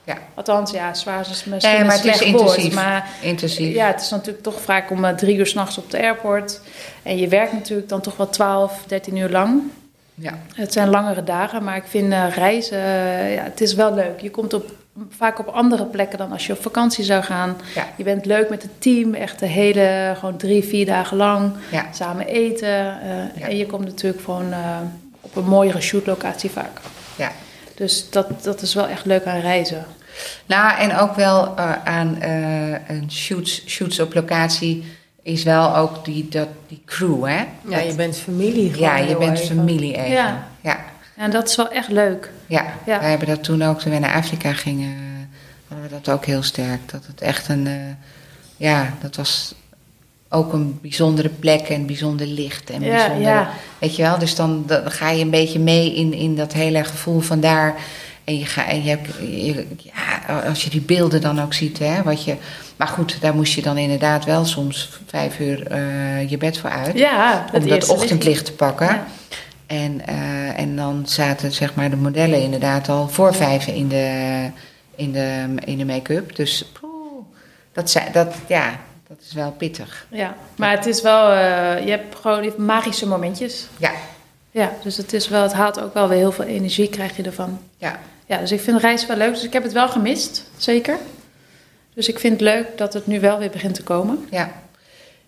[0.04, 0.18] Ja.
[0.34, 2.40] Althans, ja, zwaar is misschien nee, maar het is woord.
[2.40, 2.74] intensief.
[2.74, 3.74] Maar intensief.
[3.74, 6.60] ja, het is natuurlijk toch vaak om uh, drie uur s'nachts op de airport.
[7.02, 9.62] En je werkt natuurlijk dan toch wel 12, 13 uur lang.
[10.18, 10.38] Ja.
[10.54, 14.20] Het zijn langere dagen, maar ik vind uh, reizen, uh, ja, het is wel leuk.
[14.20, 14.70] Je komt op,
[15.08, 17.56] vaak op andere plekken dan als je op vakantie zou gaan.
[17.74, 17.86] Ja.
[17.96, 21.52] Je bent leuk met het team, echt de hele, gewoon drie, vier dagen lang.
[21.70, 21.86] Ja.
[21.92, 22.68] Samen eten.
[22.68, 23.30] Ja.
[23.40, 24.54] En je komt natuurlijk gewoon
[25.20, 26.80] op een mooiere shootlocatie vaak.
[27.16, 27.32] Ja.
[27.74, 29.84] Dus dat, dat is wel echt leuk aan reizen.
[30.46, 32.16] Nou, en ook wel uh, aan
[32.88, 34.84] een shoots, shoots op locatie
[35.26, 37.44] is wel ook die, dat, die crew, hè?
[37.68, 39.56] Ja, je bent familie gewoon Ja, je bent even.
[39.56, 40.10] familie even.
[40.10, 40.46] Ja.
[40.60, 40.84] ja.
[41.16, 42.30] En dat is wel echt leuk.
[42.46, 43.00] Ja, Ja.
[43.00, 44.94] wij hebben dat toen ook, toen we naar Afrika gingen,
[45.68, 46.80] hadden we dat ook heel sterk.
[46.90, 47.72] Dat het echt een, uh,
[48.56, 49.54] ja, dat was
[50.28, 52.70] ook een bijzondere plek en bijzonder licht.
[52.70, 53.50] En Ja, bijzonder, ja.
[53.78, 56.84] Weet je wel, dus dan, dan ga je een beetje mee in, in dat hele
[56.84, 57.74] gevoel van daar.
[58.24, 60.15] En je, ga, en je hebt, je, ja,
[60.46, 62.36] als je die beelden dan ook ziet, hè, wat je.
[62.76, 66.70] Maar goed, daar moest je dan inderdaad wel soms vijf uur uh, je bed voor
[66.70, 66.98] uit.
[66.98, 68.86] Ja, het om dat ochtendlicht te pakken.
[68.86, 69.06] Ja.
[69.66, 74.50] En, uh, en dan zaten zeg maar, de modellen inderdaad al voor vijf in de,
[74.94, 76.36] in de, in de make-up.
[76.36, 77.24] Dus poeh,
[77.72, 80.06] dat, dat, ja, dat is wel pittig.
[80.10, 83.66] Ja, maar het is wel, uh, je hebt gewoon die magische momentjes.
[83.76, 83.90] Ja.
[84.50, 87.22] Ja, dus het is wel, het haalt ook wel weer heel veel energie, krijg je
[87.22, 87.58] ervan.
[87.76, 87.98] Ja.
[88.26, 89.34] Ja, dus ik vind reizen wel leuk.
[89.34, 90.98] Dus ik heb het wel gemist, zeker.
[91.94, 94.26] Dus ik vind het leuk dat het nu wel weer begint te komen.
[94.30, 94.52] Ja.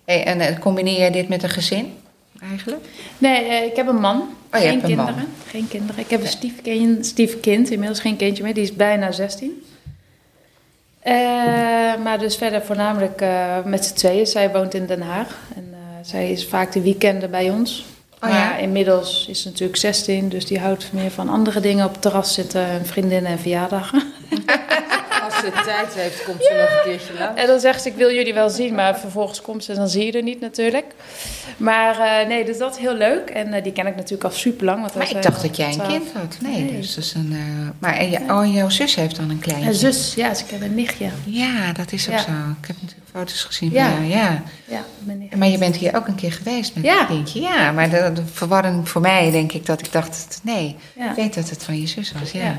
[0.05, 1.95] Hey, en uh, combineer je dit met een gezin
[2.41, 2.85] eigenlijk?
[3.19, 4.17] Nee, uh, ik heb een man.
[4.53, 5.15] Oh, geen kinderen.
[5.15, 5.27] man.
[5.47, 6.03] Geen kinderen.
[6.03, 8.55] Ik heb een stiefkind, stiefkind, inmiddels geen kindje meer.
[8.55, 9.63] Die is bijna 16.
[11.05, 11.13] Uh,
[12.03, 14.27] maar dus verder voornamelijk uh, met z'n tweeën.
[14.27, 15.39] Zij woont in Den Haag.
[15.57, 17.85] En uh, zij is vaak de weekenden bij ons.
[18.21, 18.57] Oh, maar ja?
[18.57, 20.29] inmiddels is ze natuurlijk 16.
[20.29, 22.67] Dus die houdt meer van andere dingen op het terras zitten.
[22.67, 24.03] En vriendinnen en verjaardagen.
[25.45, 27.41] Als ze tijd heeft, komt ze nog een keertje langs.
[27.41, 28.75] En dan zegt ze, ik wil jullie wel zien.
[28.75, 30.87] Maar vervolgens komt ze en dan zie je er niet natuurlijk.
[31.57, 33.31] Maar uh, nee, dus dat is heel leuk.
[33.31, 34.81] En uh, die ken ik natuurlijk al super lang.
[34.81, 36.37] Want Maar ik dacht dat jij een kind had.
[36.41, 36.77] Nee, nee.
[36.81, 37.33] dus dat is een.
[37.33, 39.69] Uh, maar en je, oh, jouw zus heeft dan een kleintje.
[39.69, 41.09] Een zus, ja, ze kent een nichtje.
[41.25, 42.21] Ja, dat is ook Ja.
[42.21, 42.31] zo.
[42.61, 43.91] Ik heb natuurlijk foto's gezien Ja.
[43.91, 44.21] van jou.
[44.21, 44.43] Ja.
[44.69, 44.85] Ja.
[45.37, 47.01] Maar je bent hier ook een keer geweest met Ja.
[47.01, 47.41] een kindje.
[47.41, 51.11] Ja, maar de, de verwarring voor mij denk ik dat ik dacht, nee, Ja.
[51.11, 52.31] ik weet dat het van je zus was.
[52.31, 52.55] Ja.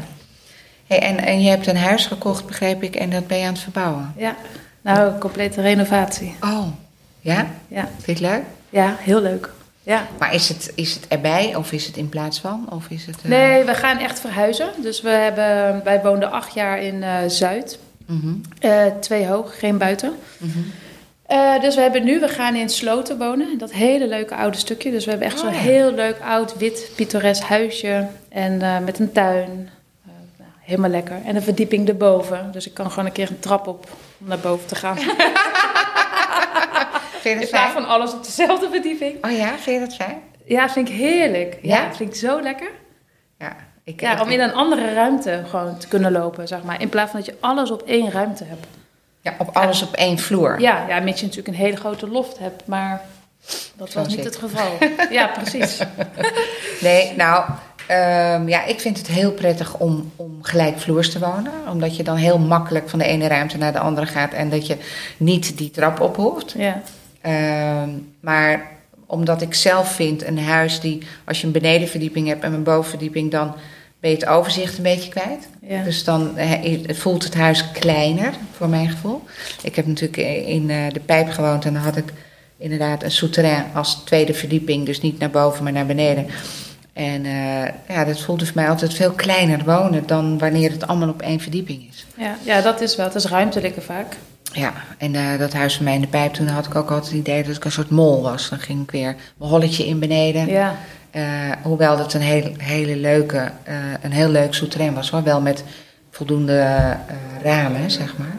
[0.89, 3.53] Hey, en, en je hebt een huis gekocht, begreep ik, en dat ben je aan
[3.53, 4.13] het verbouwen.
[4.17, 4.35] Ja,
[4.81, 6.35] nou, een complete renovatie.
[6.41, 6.67] Oh,
[7.19, 7.47] ja?
[7.67, 8.43] Ja, Vind je het leuk?
[8.69, 9.49] ja heel leuk.
[9.83, 10.07] Ja.
[10.19, 12.65] Maar is het, is het erbij of is het in plaats van?
[12.69, 14.69] Of is het, eh, Nee, we gaan echt verhuizen.
[14.81, 17.79] Dus we hebben, wij woonden acht jaar in eh, Zuid.
[18.05, 20.13] mhm, Eh, twee hoog, geen buiten.
[20.37, 20.59] mhm.
[21.61, 23.57] Dus we hebben nu, we gaan in Sloten wonen.
[23.57, 24.91] Dat hele leuke oude stukje.
[24.91, 25.59] Dus we hebben echt Oh, zo'n ja.
[25.59, 28.07] heel leuk oud wit pittoresk huisje.
[28.29, 29.69] En met een tuin.
[30.69, 31.21] Helemaal lekker.
[31.25, 32.51] En een verdieping erboven.
[32.51, 33.87] Dus ik kan gewoon een keer een trap op
[34.21, 34.97] om naar boven te gaan.
[37.21, 37.71] Vind je dat fijn?
[37.71, 39.25] van alles op dezelfde verdieping.
[39.25, 40.21] Oh ja, vind je dat fijn?
[40.45, 41.57] Ja, vind ik heerlijk.
[41.61, 41.93] Ja, Ja?
[41.93, 42.69] vind ik zo lekker.
[43.39, 43.55] Ja.
[43.83, 46.81] Ik, Ja, om in een andere ruimte gewoon te kunnen lopen, zeg maar.
[46.81, 48.65] In plaats van dat je alles op één ruimte hebt.
[49.21, 50.59] ja, op alles op één vloer.
[50.59, 53.01] Ja, ja mits je natuurlijk een hele grote loft hebt, maar
[53.75, 54.77] dat was niet het geval.
[55.09, 55.79] ja, precies.
[56.81, 57.45] Nee, nou,
[57.89, 61.51] ehm, ja, ik vind het heel prettig om, om gelijkvloers te wonen.
[61.71, 64.67] Omdat je dan heel makkelijk van de ene ruimte naar de andere gaat en dat
[64.67, 64.77] je
[65.17, 66.53] niet die trap op hoeft.
[66.57, 66.81] Ja,
[67.21, 68.71] Ehm, maar
[69.05, 73.31] omdat ik zelf vind een huis die, als je een benedenverdieping hebt en een bovenverdieping,
[73.31, 73.55] dan
[73.99, 75.47] ben je het overzicht een beetje kwijt.
[75.61, 75.83] ja.
[75.83, 79.21] Dus dan eh, voelt het huis kleiner, voor mijn gevoel.
[79.63, 80.17] Ik heb natuurlijk
[80.47, 82.13] in eh, de pijp gewoond en dan had ik
[82.57, 84.85] inderdaad een souterrain als tweede verdieping.
[84.85, 86.25] Dus niet naar boven, maar naar beneden.
[86.99, 91.09] En eh, ja, dat voelde voor mij altijd veel kleiner wonen dan wanneer het allemaal
[91.09, 92.05] op één verdieping is.
[92.17, 93.05] Ja, ja, dat is wel.
[93.05, 94.17] Het is ruimtelijker vaak.
[94.53, 97.11] Ja, en eh, dat huis van mij in de pijp, toen had ik ook altijd
[97.11, 98.49] het idee dat ik een soort mol was.
[98.49, 100.47] Dan ging ik weer mijn holletje in beneden.
[100.47, 100.75] Ja,
[101.11, 101.23] Eh,
[101.63, 103.51] hoewel dat een heel, hele leuke,
[104.01, 105.23] een heel leuk souterrain was hoor.
[105.23, 105.63] Wel met
[106.11, 106.95] voldoende
[107.43, 108.35] ramen, zeg maar.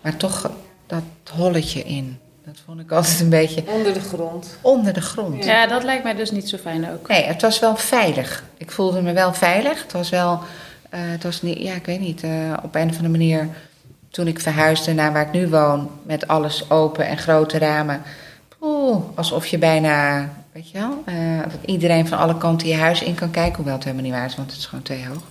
[0.00, 0.50] Maar toch
[0.86, 1.02] dat
[1.32, 2.18] holletje in.
[2.52, 4.58] Dat vond ik altijd een beetje Onder de grond.
[4.60, 5.44] onder de grond.
[5.44, 7.08] ja, dat lijkt mij dus niet zo fijn ook.
[7.08, 8.44] Nee, het was wel veilig.
[8.56, 9.82] Ik voelde me wel veilig.
[9.82, 10.40] Het was wel
[10.90, 12.22] Eh, het was niet, ja, ik weet niet.
[12.22, 12.30] eh,
[12.62, 13.48] op een of andere manier,
[14.10, 18.02] toen ik verhuisde naar waar ik nu woon, met alles open en grote ramen.
[18.60, 23.02] Oeh, alsof je bijna, weet je wel, eh, dat iedereen van alle kanten je huis
[23.02, 23.56] in kan kijken.
[23.56, 25.22] Hoewel het helemaal niet waar is, want het is gewoon te hoog.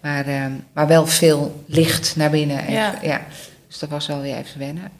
[0.00, 2.66] Maar, eh, maar wel veel licht naar binnen.
[2.66, 2.94] En, Ja.
[3.02, 3.20] ja.
[3.68, 4.90] Dus dat was wel weer even wennen.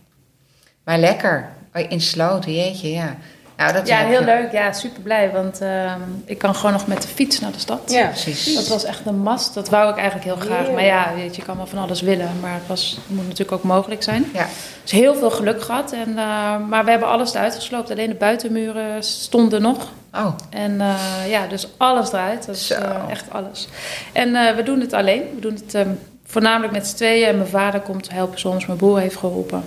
[0.90, 1.48] Maar lekker.
[1.74, 3.16] Oh, In Sloten, jeetje, ja.
[3.56, 4.52] Nou, dat Ja, heel je- leuk.
[4.52, 5.30] Ja, super blij.
[5.32, 7.80] Want ehm, ik kan gewoon nog met de fiets naar de stad.
[7.90, 8.54] Ja, Precies.
[8.54, 9.54] Dat was echt een mast.
[9.54, 10.70] Dat wou ik eigenlijk heel graag.
[10.70, 12.28] Maar ja, weet je, je kan wel van alles willen.
[12.40, 14.24] Maar het, was, het moet natuurlijk ook mogelijk zijn.
[14.34, 14.46] Ja.
[14.82, 15.92] Dus heel veel geluk gehad.
[15.92, 17.90] En, eh, maar we hebben alles eruit gesloopt.
[17.90, 19.88] Alleen de buitenmuren stonden nog.
[20.14, 20.94] Oh, En eh,
[21.28, 22.46] ja, dus alles eruit.
[22.46, 23.68] Dat is eh, echt alles.
[24.12, 25.22] En eh, we doen het alleen.
[25.34, 25.88] We doen het ehm,
[26.24, 27.26] voornamelijk met z'n tweeën.
[27.28, 28.66] En mijn vader komt helpen soms.
[28.66, 29.64] Mijn broer heeft geholpen.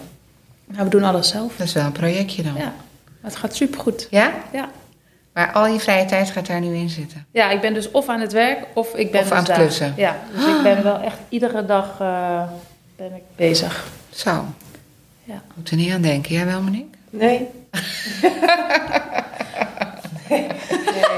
[0.74, 1.56] Nou, we doen alles zelf.
[1.58, 2.54] dat is wel een projectje dan.
[2.56, 2.74] Ja,
[3.22, 4.08] het gaat supergoed.
[4.10, 4.34] Ja?
[4.52, 4.70] Ja.
[5.34, 7.26] Maar al je vrije tijd gaat daar nu in zitten.
[7.32, 9.48] Ja, ik ben dus of aan het werk of ik ben Of dus aan het
[9.48, 9.58] daar.
[9.58, 9.94] klussen.
[9.98, 12.44] Ja, dus ik ben wel echt iedere dag eh,
[12.96, 13.88] ben ik bezig.
[14.10, 14.46] Zo.
[15.24, 15.42] Ja.
[15.56, 16.98] Moet er niet aan denken, jij wel, Monique?
[17.10, 17.48] Nee.
[20.30, 20.44] nee.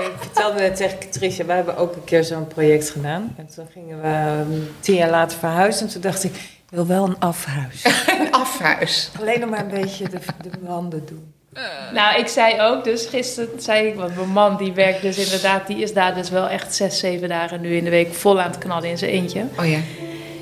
[0.05, 3.33] ik vertelde net tegen Patricia, wij hebben ook een keer zo'n project gedaan.
[3.37, 5.85] En toen gingen we ehm, tien jaar later verhuizen.
[5.87, 6.33] En toen dacht ik
[6.75, 7.85] wil wel een afhuis.
[8.19, 9.09] Een afhuis.
[9.19, 11.33] Alleen nog maar een beetje de, de wanden doen.
[11.93, 15.67] Nou, ik zei ook, dus gisteren zei ik, want mijn man die werkt dus inderdaad,
[15.67, 18.49] die is daar dus wel echt zes, zeven dagen nu in de week vol aan
[18.49, 19.45] het knallen in zijn eentje.
[19.59, 19.79] Oh ja.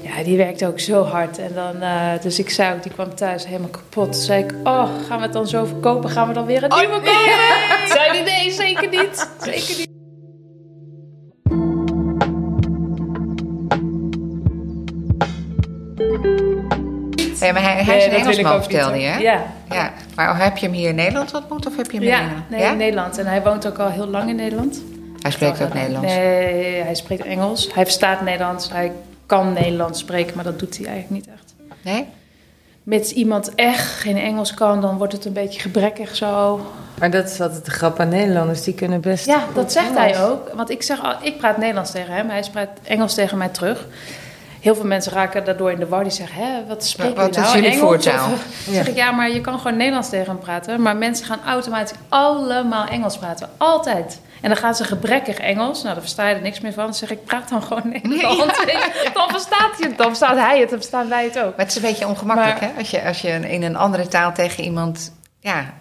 [0.01, 1.37] Ja, die werkt ook zo hard.
[1.37, 4.11] En dan, eh, dus ik zei ook, die kwam thuis helemaal kapot.
[4.11, 6.09] Toen zei ik, oh, gaan we het dan zo verkopen?
[6.09, 7.87] Gaan we dan weer een nieuwe kopen?
[7.87, 9.29] Zei die, nee, zeker niet.
[9.41, 9.92] Zeker niet.
[17.43, 19.19] Ja, maar hij, hij is een Engelsman, vertelde je?
[19.19, 19.43] Ja.
[19.69, 19.91] ja.
[20.15, 22.49] Maar heb je hem hier in Nederland ontmoet of heb je hem in Ja, Nederland?
[22.49, 23.17] nee, in Nederland.
[23.17, 24.81] En hij woont ook al heel lang in Nederland.
[25.21, 26.07] Hij spreekt ook Nederlands.
[26.13, 27.69] Nee, hij spreekt Engels.
[27.73, 28.69] Hij verstaat Nederlands.
[28.71, 28.91] Hij
[29.25, 31.53] kan Nederlands spreken, maar dat doet hij eigenlijk niet echt.
[31.81, 32.05] Nee?
[32.83, 36.61] Mits iemand echt geen Engels kan, dan wordt het een beetje gebrekkig zo.
[36.99, 40.17] Maar dat is altijd de grap aan Nederlanders, die kunnen best Ja, dat zegt Engels.
[40.17, 40.51] hij ook.
[40.55, 43.87] Want ik, zeg, al- ik praat Nederlands tegen hem, hij praat Engels tegen mij terug.
[44.63, 46.03] Heel veel mensen raken daardoor in de war.
[46.03, 47.61] Die zeggen, hè, wat spreken Wat jullie is nou?
[47.63, 48.03] jullie Engels?
[48.03, 48.31] voertaal?
[48.31, 50.81] Of- zeg ik, ja, maar je kan gewoon Nederlands tegen hem praten.
[50.81, 53.49] Maar mensen gaan automatisch allemaal Engels praten.
[53.57, 54.19] Altijd.
[54.41, 55.81] En dan gaan ze gebrekkig Engels.
[55.81, 56.83] Nou, daar versta je er niks meer van.
[56.83, 58.65] Dan zeg ik, praat dan gewoon Nederlands.
[59.13, 59.97] Dan verstaat hij het.
[59.97, 60.69] Dan verstaat hij het.
[60.69, 61.43] Dan verstaan wij het ook.
[61.55, 62.77] Maar het is een beetje ongemakkelijk, Maar- hè?
[62.77, 65.13] Als je, als je in een andere taal tegen iemand...
[65.39, 65.73] Ja,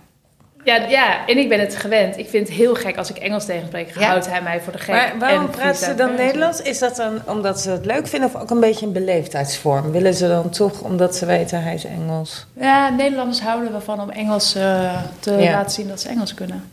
[0.64, 2.18] Ja, ja, en ik ben het gewend.
[2.18, 3.98] Ik vind het heel gek als ik Engels tegenspreek.
[3.98, 4.06] Ja.
[4.06, 4.94] Houdt hij mij voor de gek.
[4.94, 6.62] Maar waarom praten ze dan Nederlands?
[6.62, 9.90] Is dat dan omdat ze het leuk vinden of ook een beetje een beleefdheidsvorm?
[9.90, 12.46] Willen ze dan toch omdat ze weten hij is Engels?
[12.60, 15.50] Ja, Nederlanders houden ervan om Engels eh, te Ja.
[15.52, 16.70] laten zien dat ze Engels kunnen.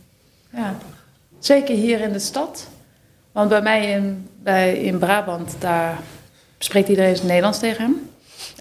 [0.56, 0.76] Ja.
[1.40, 2.68] Zeker hier in de stad.
[3.32, 5.98] Want bij mij in, bij, in Brabant, daar
[6.58, 8.10] spreekt iedereen Nederlands tegen hem.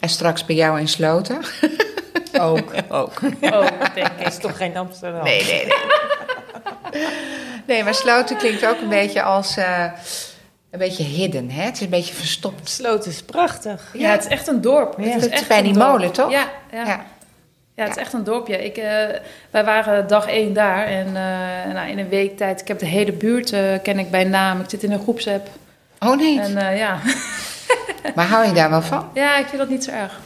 [0.01, 1.39] en straks bij jou in Sloten.
[2.49, 2.73] Ook.
[2.89, 3.13] Ook.
[3.41, 5.25] Oh, denk Dat is toch geen Amsterdam?
[5.25, 7.07] Nee, nee, nee.
[7.67, 9.57] Nee, maar Sloten klinkt ook een beetje als...
[9.57, 9.85] eh,
[10.71, 11.63] een beetje hidden, hè?
[11.63, 12.69] Het is een beetje verstopt.
[12.69, 13.91] Sloot is prachtig.
[13.93, 14.95] Ja, het is echt een dorp.
[14.99, 15.05] Ja.
[15.05, 15.87] Het Het is is echt bij een die dorp.
[15.89, 16.31] molen, toch?
[16.31, 16.85] Ja, ja.
[16.87, 17.05] ja.
[17.75, 17.85] Ja.
[17.85, 18.65] het is echt een dorpje.
[18.65, 18.85] Ik, eh,
[19.51, 22.87] wij waren dag één daar en eh, nou, in een week tijd, ik heb de
[22.87, 23.51] hele buurt
[23.83, 24.61] ken ik bij naam.
[24.61, 25.49] Ik zit in een groepsapp.
[25.99, 26.41] Oh, nee.
[26.41, 26.99] En eh, ja.
[28.15, 29.09] Maar hou je daar wel van?
[29.15, 30.21] ja, ik vind dat niet zo erg.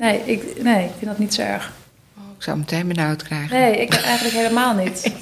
[0.00, 1.72] Nee ik, nee, ik vind dat niet zo erg.
[2.18, 3.60] Oh, ik zou meteen benauwd krijgen.
[3.60, 5.02] Nee, ik eigenlijk helemaal niet.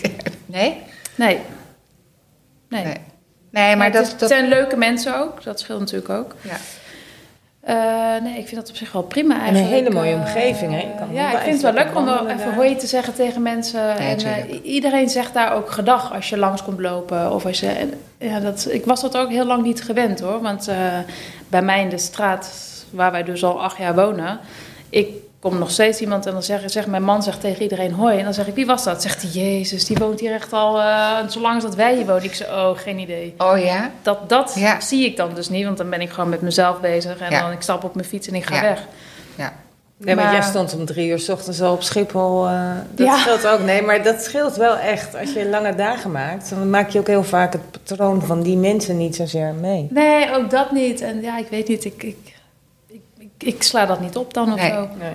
[0.46, 0.76] Nee?
[1.14, 1.38] Nee.
[2.68, 2.84] Nee.
[2.84, 2.96] Nee.
[3.50, 4.10] Nee, maar het, dat...
[4.10, 5.42] het dat zijn leuke mensen ook.
[5.42, 6.34] Dat scheelt natuurlijk ook.
[6.40, 6.56] ja.
[7.60, 9.70] Eh, nee, ik vind dat op zich wel prima een eigenlijk.
[9.70, 10.78] hele mooie Eh, omgeving, hè?
[10.78, 13.42] Je kan ja, ik vind het wel lekker om wel even hoi te zeggen tegen
[13.42, 13.96] mensen.
[13.96, 17.32] en, eh, iedereen zegt daar ook gedag als je langs komt lopen.
[17.32, 20.40] Of als je, en, ja, dat, ik was dat ook heel lang niet gewend hoor.
[20.40, 20.76] Want eh,
[21.48, 22.50] bij mij in de straat,
[22.90, 24.40] waar wij dus al acht jaar wonen...
[24.90, 25.08] Ik
[25.40, 28.18] kom nog steeds iemand en dan zegt, zegt mijn man zegt tegen iedereen hoi.
[28.18, 29.02] En dan zeg ik, wie was dat?
[29.02, 32.24] Zegt hij, jezus, die woont hier echt al uh, zolang als dat wij hier wonen.
[32.24, 33.34] Ik zeg, oh, geen idee.
[33.38, 33.90] Oh ja?
[34.02, 34.80] Dat, dat Ja.
[34.80, 37.18] zie ik dan dus niet, want dan ben ik gewoon met mezelf bezig.
[37.18, 37.40] En Ja.
[37.42, 38.62] dan ik stap op mijn fiets en ik ga Ja.
[38.62, 38.84] weg.
[39.34, 39.52] Ja.
[39.96, 42.46] Nee, maar, Maar- jij stond om drie uur 's ochtends al op Schiphol.
[42.46, 43.18] eh, dat Ja.
[43.18, 43.60] scheelt ook.
[43.60, 45.16] Nee, maar dat scheelt wel echt.
[45.16, 48.56] Als je lange dagen maakt, dan maak je ook heel vaak het patroon van die
[48.56, 49.86] mensen niet zozeer mee.
[49.90, 51.00] Nee, ook dat niet.
[51.00, 52.16] En ja, ik weet niet, ik, ik,
[53.38, 54.70] ik, sla dat niet op dan of Nee.
[54.70, 54.88] zo.
[54.98, 55.12] Nee.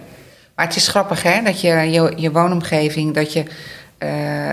[0.55, 1.41] Maar het is grappig, hè?
[1.43, 3.43] Dat je je, je woonomgeving, dat je...
[3.97, 4.51] eh,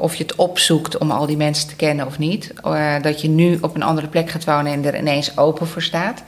[0.00, 2.52] of je het opzoekt om al die mensen te kennen of niet.
[2.62, 5.82] eh, dat je nu op een andere plek gaat wonen en er ineens open voor
[5.82, 6.22] staat.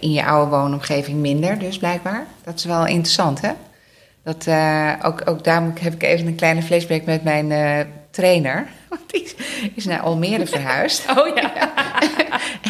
[0.00, 2.26] In je oude woonomgeving minder, dus blijkbaar.
[2.44, 3.50] Dat is wel interessant, hè?
[4.24, 7.78] Dat, eh, ook, ook daar heb ik even een kleine flashback met mijn eh,
[8.10, 8.66] trainer.
[8.88, 9.34] Want die
[9.74, 11.04] is naar Almere verhuisd.
[11.18, 11.52] Oh ja.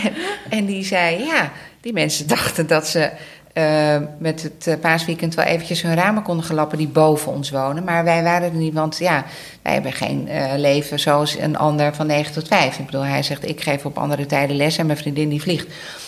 [0.03, 0.13] en,
[0.59, 1.51] en die zei, ja,
[1.89, 3.11] die mensen dachten dat ze
[3.53, 7.85] eh, met het eh, paasweekend wel eventjes hun ramen konden gelappen die boven ons wonen.
[7.85, 9.25] Maar wij waren er niet, want ja,
[9.63, 12.79] wij hebben geen eh, leven zoals een ander van 9 tot 5.
[12.79, 15.67] Ik bedoel, hij zegt, ik geef op andere tijden les en mijn vriendin die vliegt.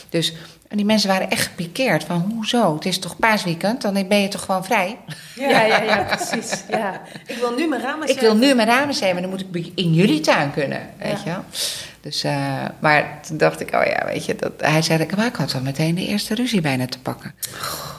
[0.09, 0.35] Dus
[0.71, 2.75] en die mensen waren echt gepikeerd van, hoezo?
[2.75, 3.83] Het is toch paasweekend?
[3.83, 4.99] Dan ben je toch gewoon vrij?
[5.35, 6.65] Ja, ja, ja, precies.
[6.69, 7.01] Ja.
[7.27, 9.95] Ik wil nu mijn ramen Ik wil nu mijn ramen zeven, dan moet ik in
[9.95, 11.19] jullie tuin kunnen, weet Ja.
[11.25, 11.45] je wel.
[12.01, 15.35] Dus, eh, maar toen dacht ik, oh ja, weet je, dat, hij zei, maar ik
[15.35, 17.35] had al meteen de eerste ruzie bijna te pakken.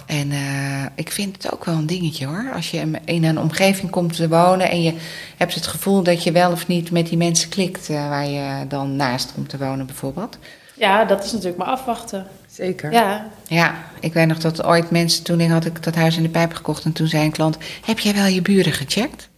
[0.05, 2.51] En eh, ik vind het ook wel een dingetje hoor.
[2.55, 4.93] Als je in een omgeving komt te wonen en je
[5.37, 8.67] hebt het gevoel dat je wel of niet met die mensen klikt eh, waar je
[8.67, 10.37] dan naast komt te wonen bijvoorbeeld.
[10.73, 12.27] ja, dat is natuurlijk maar afwachten.
[12.51, 12.91] Zeker.
[12.91, 16.23] Ja, Ja, ik weet nog dat ooit mensen, toen ik had ik dat huis in
[16.23, 19.29] de pijp gekocht en toen zei een klant, heb jij wel je buren gecheckt?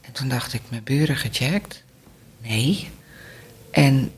[0.00, 1.82] En toen dacht ik, mijn buren gecheckt?
[2.42, 2.90] Nee.
[3.70, 4.12] En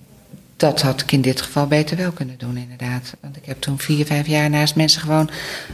[0.57, 3.15] dat had ik in dit geval beter wel kunnen doen, inderdaad.
[3.21, 5.31] Want ik heb toen vier, vijf jaar naast mensen gewoond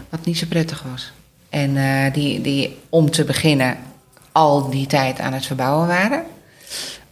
[0.08, 1.12] wat niet zo prettig was.
[1.48, 3.76] En eh, die, die, om te beginnen,
[4.32, 6.24] al die tijd aan het verbouwen waren.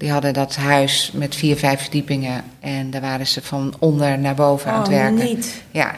[0.02, 2.44] Die hadden dat huis met vier, vijf verdiepingen.
[2.60, 5.14] En daar waren ze van onder naar boven aan het Oh, werken.
[5.24, 5.62] niet.
[5.70, 5.94] Ja,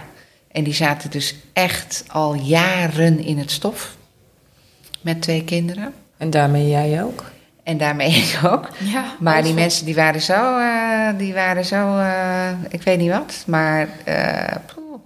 [0.52, 3.96] en die zaten dus echt al jaren in het stof.
[5.00, 5.92] Met twee kinderen.
[6.16, 7.24] En daarmee jij ook.
[7.62, 8.68] En daarmee ik ook.
[8.78, 9.04] ja.
[9.20, 13.42] Maar die mensen die waren zo, eh, die waren zo eh, ik weet niet wat.
[13.46, 15.00] Maar eh, poeh,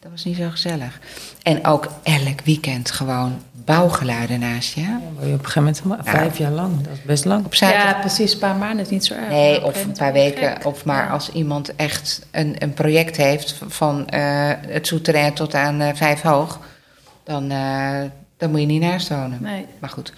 [0.00, 1.00] dat was niet zo gezellig.
[1.42, 4.80] En ook elk weekend gewoon bouwgeluiden naast je.
[5.14, 6.80] Word je op een gegeven moment maar vijf jaar lang.
[6.82, 7.44] Dat is best lang.
[7.44, 8.32] Op zaterdag Ja, precies.
[8.32, 9.28] Een paar maanden is niet zo erg.
[9.28, 10.48] Nee, op of een paar weken.
[10.52, 10.64] gek.
[10.66, 11.10] Of maar Ja.
[11.10, 16.20] als iemand echt een, een project heeft van eh, het souterrain tot aan eh, vijf
[16.22, 16.58] hoog,
[17.24, 18.00] dan, eh,
[18.36, 19.38] dan moet je niet naast wonen.
[19.40, 19.66] Nee.
[19.78, 20.12] Maar goed,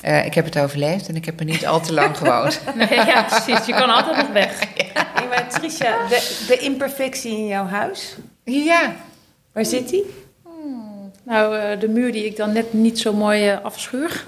[0.00, 2.60] eh, ik heb het overleefd en ik heb er niet al te lang gewoond.
[2.76, 3.66] nee, ja, precies.
[3.66, 4.58] Je kan altijd nog weg.
[5.14, 8.92] Hey, maar Tricia, de, de imperfectie in jouw huis, Ja,
[9.52, 10.21] waar zit die?
[11.22, 14.24] Nou, eh, de muur die ik dan net niet zo mooi eh, afschuur.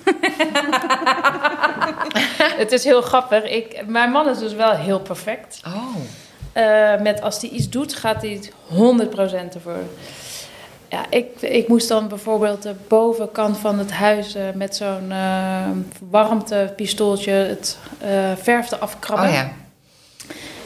[2.63, 3.45] het is heel grappig.
[3.45, 5.61] Ik, mijn man is dus wel heel perfect.
[5.67, 5.97] oh,
[6.53, 9.79] Eh, met als hij iets doet, gaat hij het 100% ervoor.
[10.89, 15.71] Ja, ik, ik moest dan bijvoorbeeld de bovenkant van het huis met zo'n eh,
[16.11, 19.29] warmtepistooltje het eh verf eraf krabben.
[19.29, 19.53] oh ja.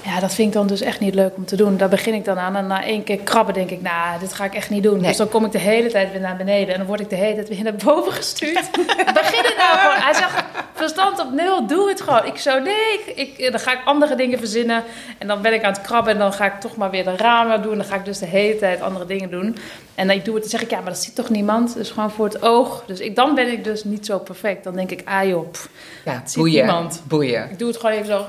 [0.05, 1.77] Ja, dat vind ik dan dus echt niet leuk om te doen.
[1.77, 2.57] Daar begin ik dan aan.
[2.57, 4.97] En na één keer krabben denk ik, nou, dit ga ik echt niet doen.
[4.99, 5.09] Nee.
[5.09, 6.73] Dus dan kom ik de hele tijd weer naar beneden.
[6.73, 8.71] En dan word ik de hele tijd weer naar boven gestuurd.
[9.21, 9.97] begin het nou gewoon.
[9.97, 10.45] Hij zegt,
[10.75, 12.27] verstand op nul, doe het gewoon.
[12.27, 14.85] Ik zo, nee, ik, ik- dan ga ik andere dingen verzinnen.
[15.19, 17.17] En dan ben ik aan het krabben en dan ga ik toch maar weer de
[17.17, 17.77] ramen doen.
[17.77, 19.57] Dan ga ik dus de hele tijd andere dingen doen.
[19.99, 21.75] En dan ik doe het, dan zeg ik, ja, maar dat ziet toch niemand?
[21.75, 22.83] Dus gewoon voor het oog.
[22.87, 24.65] Dus ik, dan ben ik dus niet zo perfect.
[24.65, 25.69] Dan denk ik, ah joh, pff,
[26.05, 26.65] Ja, ziet boeien.
[26.65, 27.03] niemand.
[27.09, 27.51] Boeien.
[27.51, 28.27] ik doe het gewoon even zo.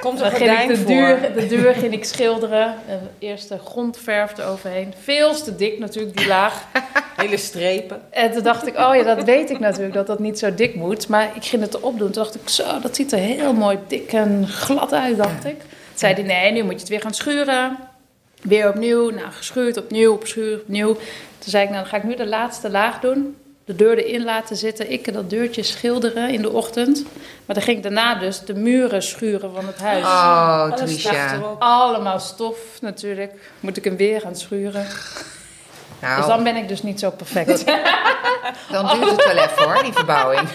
[0.00, 0.86] Komt er ging ik de voor.
[0.86, 2.74] deur, de deur ging ik schilderen.
[3.18, 4.94] Eerst de grondverf eroverheen.
[5.02, 6.64] Veel te dik natuurlijk, die laag.
[7.16, 8.02] Hele strepen.
[8.10, 10.74] En toen dacht ik, oh ja, dat weet ik natuurlijk, dat dat niet zo dik
[10.74, 11.08] moet.
[11.08, 12.10] Maar ik ging het erop doen.
[12.10, 15.58] Toen dacht ik, zo, dat ziet er heel mooi dik en glad uit, dacht ik.
[15.58, 17.78] Toen zei hij, nee, nu moet je het weer gaan schuren.
[18.44, 20.94] Weer opnieuw, nou, geschuurd, opnieuw, opschuurd, opnieuw.
[21.38, 23.36] Toen zei ik, nou, dan ga ik nu de laatste laag doen.
[23.64, 24.90] De deur erin laten zitten.
[24.90, 27.02] Ik dat deurtje schilderen in de ochtend.
[27.46, 30.04] Maar dan ging ik daarna dus de muren schuren van het huis.
[30.04, 31.56] Oh, achterop.
[31.58, 33.32] Allemaal stof natuurlijk.
[33.60, 34.86] Moet ik hem weer gaan schuren.
[36.00, 37.66] Nou, Dus dan ben ik dus niet zo perfect.
[38.70, 40.48] dan duurt het wel even hoor, die verbouwing.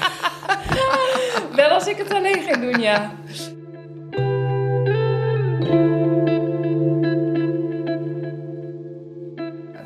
[1.55, 3.11] Wel als ik het alleen ging doen, ja.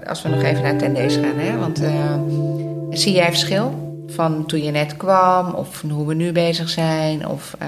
[0.07, 1.57] Als we nog even naar Tendees gaan, hè?
[1.57, 2.15] Want eh,
[2.89, 7.27] zie jij verschil van toen je net kwam, of van hoe we nu bezig zijn,
[7.27, 7.67] of eh,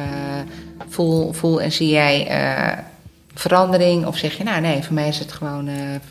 [0.88, 2.78] voel, voel en zie jij eh,
[3.34, 5.70] verandering, of zeg je, nou nee, voor mij is het gewoon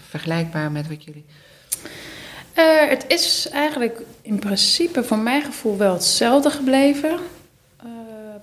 [0.09, 1.25] vergelijkbaar met wat jullie.
[2.89, 7.18] Het is eigenlijk in principe voor mijn gevoel wel hetzelfde gebleven.
[7.85, 7.91] Eh,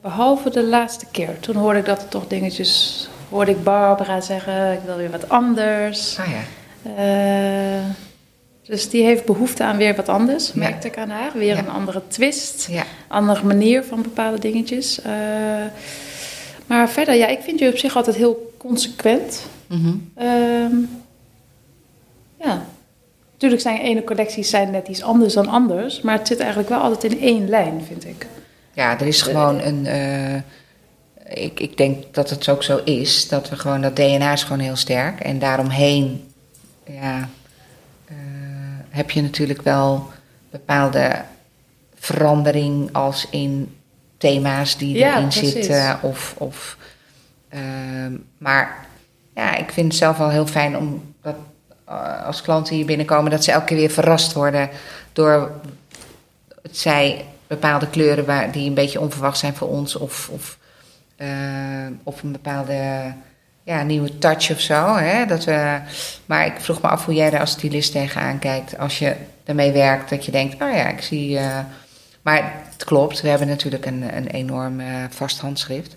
[0.02, 1.40] behalve de laatste keer.
[1.40, 3.10] Toen hoorde ik dat er toch dingetjes...
[3.30, 6.20] Hoorde ik Barbara zeggen, ik wil weer wat anders.
[6.20, 6.42] Ah ja,
[6.84, 7.86] Eh,
[8.64, 11.32] dus die heeft behoefte aan weer wat anders, merkte ik aan haar.
[11.34, 12.68] Weer een andere twist.
[13.08, 15.02] andere manier van bepaalde dingetjes.
[15.02, 15.12] Eh,
[16.66, 19.46] maar verder, ja, ik vind je op zich altijd heel consequent.
[19.68, 19.94] Mhm.
[20.16, 20.76] Ehm,
[22.40, 22.66] ja.
[23.32, 26.02] Natuurlijk zijn ene collecties zijn net iets anders dan anders.
[26.02, 28.28] Maar het zit eigenlijk wel altijd in één lijn, vind ik.
[28.74, 29.86] Ja, er is gewoon een.
[29.86, 30.36] eh,
[31.44, 33.28] ik, ik denk dat het ook zo is.
[33.28, 33.82] Dat we gewoon.
[33.82, 35.20] Dat DNA is gewoon heel sterk.
[35.20, 36.24] En daaromheen.
[36.94, 37.30] Ja.
[38.06, 38.16] eh,
[38.90, 40.10] heb je natuurlijk wel
[40.50, 41.22] bepaalde
[41.96, 42.90] verandering.
[42.94, 43.76] Als in
[44.18, 45.52] thema's die Ja, erin precies.
[45.52, 46.00] zitten.
[46.02, 46.78] Of, of,
[47.50, 48.86] ehm, maar
[49.36, 51.36] ja, ik vind het zelf wel heel fijn om dat
[51.86, 54.70] eh, als klanten hier binnenkomen, dat ze elke keer weer verrast worden
[55.14, 55.52] door
[56.62, 59.96] het zij bepaalde kleuren waar, die een beetje onverwacht zijn voor ons.
[59.96, 60.58] Of, of,
[61.16, 61.28] eh,
[62.04, 63.14] of een bepaalde
[63.64, 64.96] ja, nieuwe touch of zo.
[64.96, 65.26] Hè?
[65.26, 65.80] Dat we,
[66.26, 68.78] maar ik vroeg me af hoe jij er als stylist tegenaan kijkt.
[68.78, 71.38] Als je ermee werkt, dat je denkt, oh ja, ik zie...
[71.38, 71.60] eh,
[72.22, 75.96] maar het klopt, we hebben natuurlijk een, een enorm eh, vast handschrift.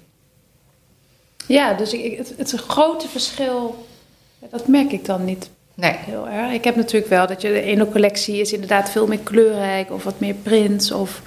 [1.46, 3.86] Ja, dus ik, het, het grote verschil,
[4.50, 6.52] dat merk ik dan niet Nee, heel erg.
[6.52, 10.04] Ik heb natuurlijk wel dat je de ene collectie is inderdaad veel meer kleurrijk of
[10.04, 11.22] wat meer prints of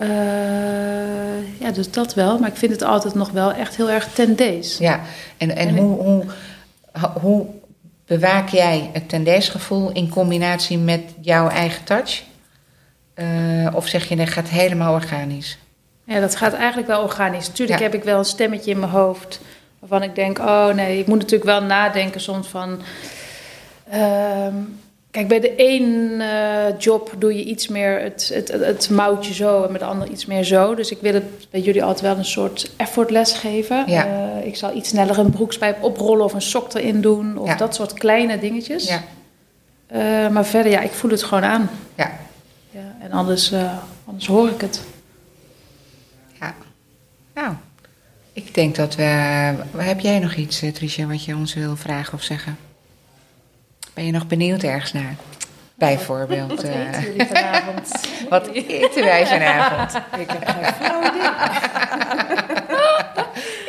[0.00, 2.38] eh, ja, dus dat wel.
[2.38, 4.82] Maar ik vind het altijd nog wel echt heel erg ten deze.
[4.82, 5.00] ja.
[5.36, 6.24] En, en En ik- hoe,
[7.20, 7.46] hoe,
[8.06, 12.22] bewaak jij het tendensgevoel in combinatie met jouw eigen touch?
[13.14, 13.26] Eh,
[13.74, 15.58] of zeg je, dat gaat helemaal organisch?
[16.04, 17.48] Ja, dat gaat eigenlijk wel organisch.
[17.48, 17.84] Tuurlijk Ja.
[17.84, 19.40] heb ik wel een stemmetje in mijn hoofd
[19.78, 22.80] waarvan ik denk, oh nee, ik moet natuurlijk wel nadenken soms van.
[23.90, 24.54] ehm,
[25.10, 29.34] kijk, bij de een eh, job doe je iets meer het, het, het, het mouwtje
[29.34, 30.74] zo en met de ander iets meer zo.
[30.74, 33.84] Dus ik wil het bij jullie altijd wel een soort effortles geven.
[33.86, 34.06] Ja.
[34.06, 37.54] Eh, ik zal iets sneller een broekspijp oprollen of een sok erin doen of Ja.
[37.54, 38.88] dat soort kleine dingetjes.
[38.88, 39.02] Ja,
[39.86, 41.70] Eh, maar verder, ja, ik voel het gewoon aan.
[41.94, 42.10] ja,
[42.70, 43.52] Ja, en anders,
[44.06, 44.80] anders hoor ik het.
[46.40, 46.54] ja.
[47.34, 47.54] Nou,
[48.32, 49.02] ik denk dat we...
[49.76, 52.56] Heb jij nog iets, Tricia, wat je ons wil vragen of zeggen?
[53.94, 55.14] Ben je nog benieuwd ergens naar?
[55.74, 57.90] Bijvoorbeeld, Wat eh, eten jullie vanavond?
[58.28, 59.94] wat eten wij vanavond?
[60.18, 61.28] Ik heb geen flauw idee.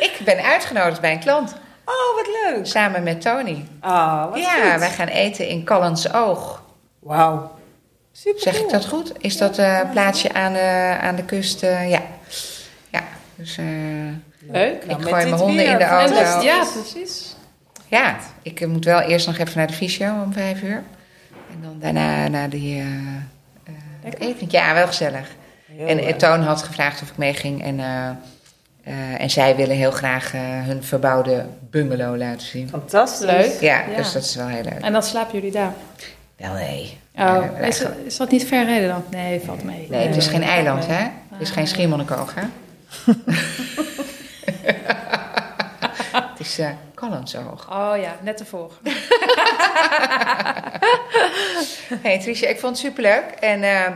[0.08, 1.54] Ik ben uitgenodigd bij een klant,
[1.84, 2.66] Oh, wat leuk.
[2.66, 3.64] samen met Tony.
[3.80, 4.78] Ah, wat ja, goed.
[4.78, 6.62] wij gaan eten in Callens Oog.
[6.98, 7.50] Wauw.
[8.12, 9.12] Super Zeg ik dat goed?
[9.18, 11.62] Is dat een plaatsje aan de, aan de kust?
[11.62, 12.00] eh, ja.
[12.90, 13.02] Ja,
[13.34, 13.64] dus eh,
[14.50, 14.86] Leuk.
[14.86, 16.40] Nou, Ik met gooi dit mijn honden weer in de auto.
[16.42, 17.34] Ja, precies.
[17.92, 20.82] Ja, ik eh, moet wel eerst nog even naar de fysio om vijf uur.
[21.50, 22.82] En dan daarna naar die
[24.02, 24.46] het eten.
[24.50, 25.28] Ja, wel gezellig.
[25.66, 26.18] Heel en leuk.
[26.18, 27.64] Toon had gevraagd of ik meeging.
[27.64, 28.08] En, eh,
[28.82, 30.32] eh, en zij willen heel graag
[30.64, 32.68] hun verbouwde bungalow laten zien.
[32.68, 33.26] Fantastisch.
[33.26, 33.60] Leuk.
[33.60, 33.96] Ja, Ja.
[33.96, 34.80] dus dat is wel heel leuk.
[34.80, 35.72] En dan slapen jullie daar.
[36.36, 36.98] Wel nee.
[37.18, 39.04] Oh, is, is dat niet ver rijden dan?
[39.10, 39.86] Nee, valt mee.
[39.90, 41.02] Nee, het is geen eiland, hè?
[41.30, 42.42] Het is geen Schiermonnikoog, hè?
[46.42, 47.70] is eh Callensoog.
[47.70, 48.72] Oh ja, net ervoor.
[52.02, 53.24] Hey Tricia, ik vond het superleuk.
[53.40, 53.90] En eh,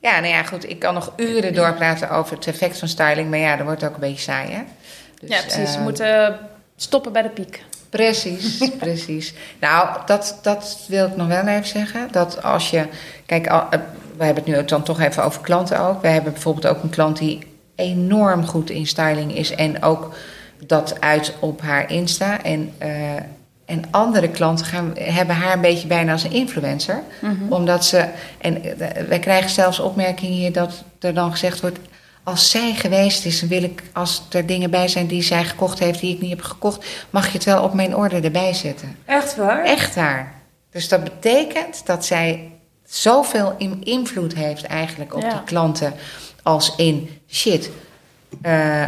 [0.00, 3.30] ja, nou ja, goed, ik kan nog uren doorpraten over het effect van styling.
[3.30, 4.62] Maar ja, dat wordt ook een beetje saai, hè?
[5.20, 5.76] Dus, ja, precies.
[5.76, 6.38] We moeten
[6.76, 7.62] stoppen bij de piek.
[7.90, 9.34] Precies, precies.
[9.60, 12.08] Nou, dat, dat wil ik nog wel even zeggen.
[12.10, 12.86] Dat als je.
[13.26, 13.62] Kijk, eh,
[14.16, 16.02] we hebben het nu dan toch even over klanten ook.
[16.02, 19.50] We hebben bijvoorbeeld ook een klant die enorm goed in styling is.
[19.50, 20.14] En ook
[20.66, 22.42] dat uit op haar Insta.
[22.42, 22.90] En, eh,
[23.64, 27.02] en andere klanten gaan, hebben haar een beetje bijna als een influencer.
[27.48, 28.08] Omdat ze.
[28.38, 31.78] En eh, wij krijgen zelfs opmerkingen hier dat er dan gezegd wordt.
[32.22, 36.00] Als zij geweest is, wil ik, als er dingen bij zijn die zij gekocht heeft,
[36.00, 38.96] die ik niet heb gekocht, mag je het wel op mijn orde erbij zetten.
[39.04, 39.64] Echt waar?
[39.64, 40.32] Echt waar.
[40.70, 42.50] Dus dat betekent dat zij
[42.86, 45.28] zoveel in- invloed heeft eigenlijk op Ja.
[45.30, 45.94] die klanten.
[46.42, 47.70] Als in, shit,
[48.42, 48.84] eh,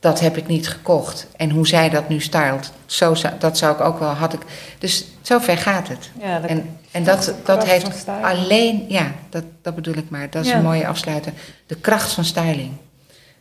[0.00, 1.26] dat heb ik niet gekocht.
[1.36, 4.40] En hoe zij dat nu stylt, zo, zou- dat zou ik ook wel, had ik...
[4.78, 6.10] Dus zover gaat het.
[6.22, 10.30] Ja, dat En, en dat, dat heeft alleen, ja, dat, dat bedoel ik maar.
[10.30, 10.56] Dat is Ja.
[10.56, 11.32] een mooie afsluiter.
[11.66, 12.70] De kracht van styling.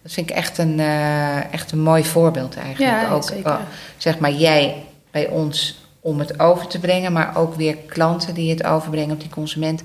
[0.04, 3.02] Dat vind ik echt een, eh, echt een mooi voorbeeld eigenlijk.
[3.02, 3.60] Ja, ook, zeker.
[3.98, 8.50] zeg maar, jij bij ons om het over te brengen, maar ook weer klanten die
[8.50, 9.82] het overbrengen op die consument.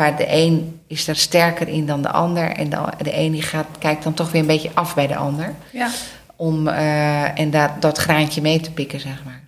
[0.00, 2.50] Waar de een is er sterker in dan de ander.
[2.50, 5.16] En de, de een die gaat, kijkt dan toch weer een beetje af bij de
[5.16, 5.54] ander.
[5.72, 5.88] Ja.
[6.36, 9.40] Om eh, en dat, dat graantje mee te pikken, zeg maar.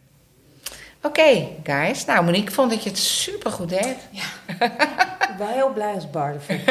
[1.03, 2.05] Oké, guys.
[2.05, 3.97] Nou, Monique, ik vond dat je het super goed deed.
[4.49, 6.65] Ik ben heel blij als Bar ervoor is.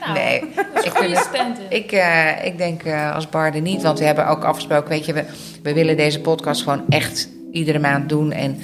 [0.00, 0.36] Nou, nee,
[0.82, 0.92] ik,
[1.32, 4.88] vind het- ik, eh, ik denk eh, als Barde niet, want we hebben ook afgesproken,
[4.88, 5.24] weet je, we,
[5.62, 8.32] we willen deze podcast gewoon echt iedere maand doen.
[8.32, 8.62] En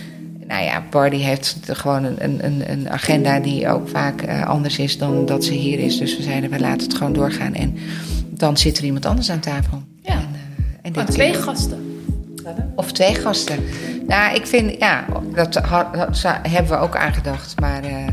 [0.48, 4.78] nou ja, Bardi heeft gewoon een, een- een, een agenda die ook vaak eh, anders
[4.78, 5.98] is dan dat ze hier is.
[5.98, 7.54] Dus we zeiden, we laten het gewoon doorgaan.
[7.54, 7.76] En
[8.30, 9.82] dan zit er iemand anders aan tafel.
[10.02, 10.12] Ja.
[10.12, 11.82] En, eh, en dit twee keer- gasten.
[12.74, 13.58] Of twee gasten.
[14.06, 15.54] Nou, ik vind, ja, dat,
[16.48, 17.60] hebben we ook aangedacht.
[17.60, 18.06] Maar eh,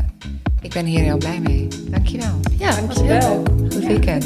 [0.60, 1.68] ik ben hier heel blij mee.
[1.90, 2.40] Dankjewel.
[2.58, 3.42] Ja, Dankjewel.
[3.72, 4.24] Goed weekend.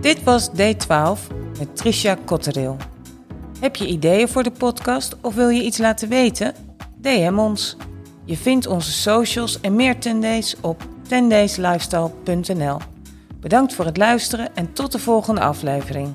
[0.00, 1.20] Dit was D12
[1.60, 2.76] met Tricia Kotteril.
[3.60, 6.54] Heb je ideeën voor de podcast of wil je iets laten weten?
[6.96, 7.76] DM ons.
[8.24, 12.78] Je vindt onze socials en meer tendees op 10dayslifestyle.nl.
[13.40, 16.14] Bedankt voor het luisteren en tot de volgende aflevering.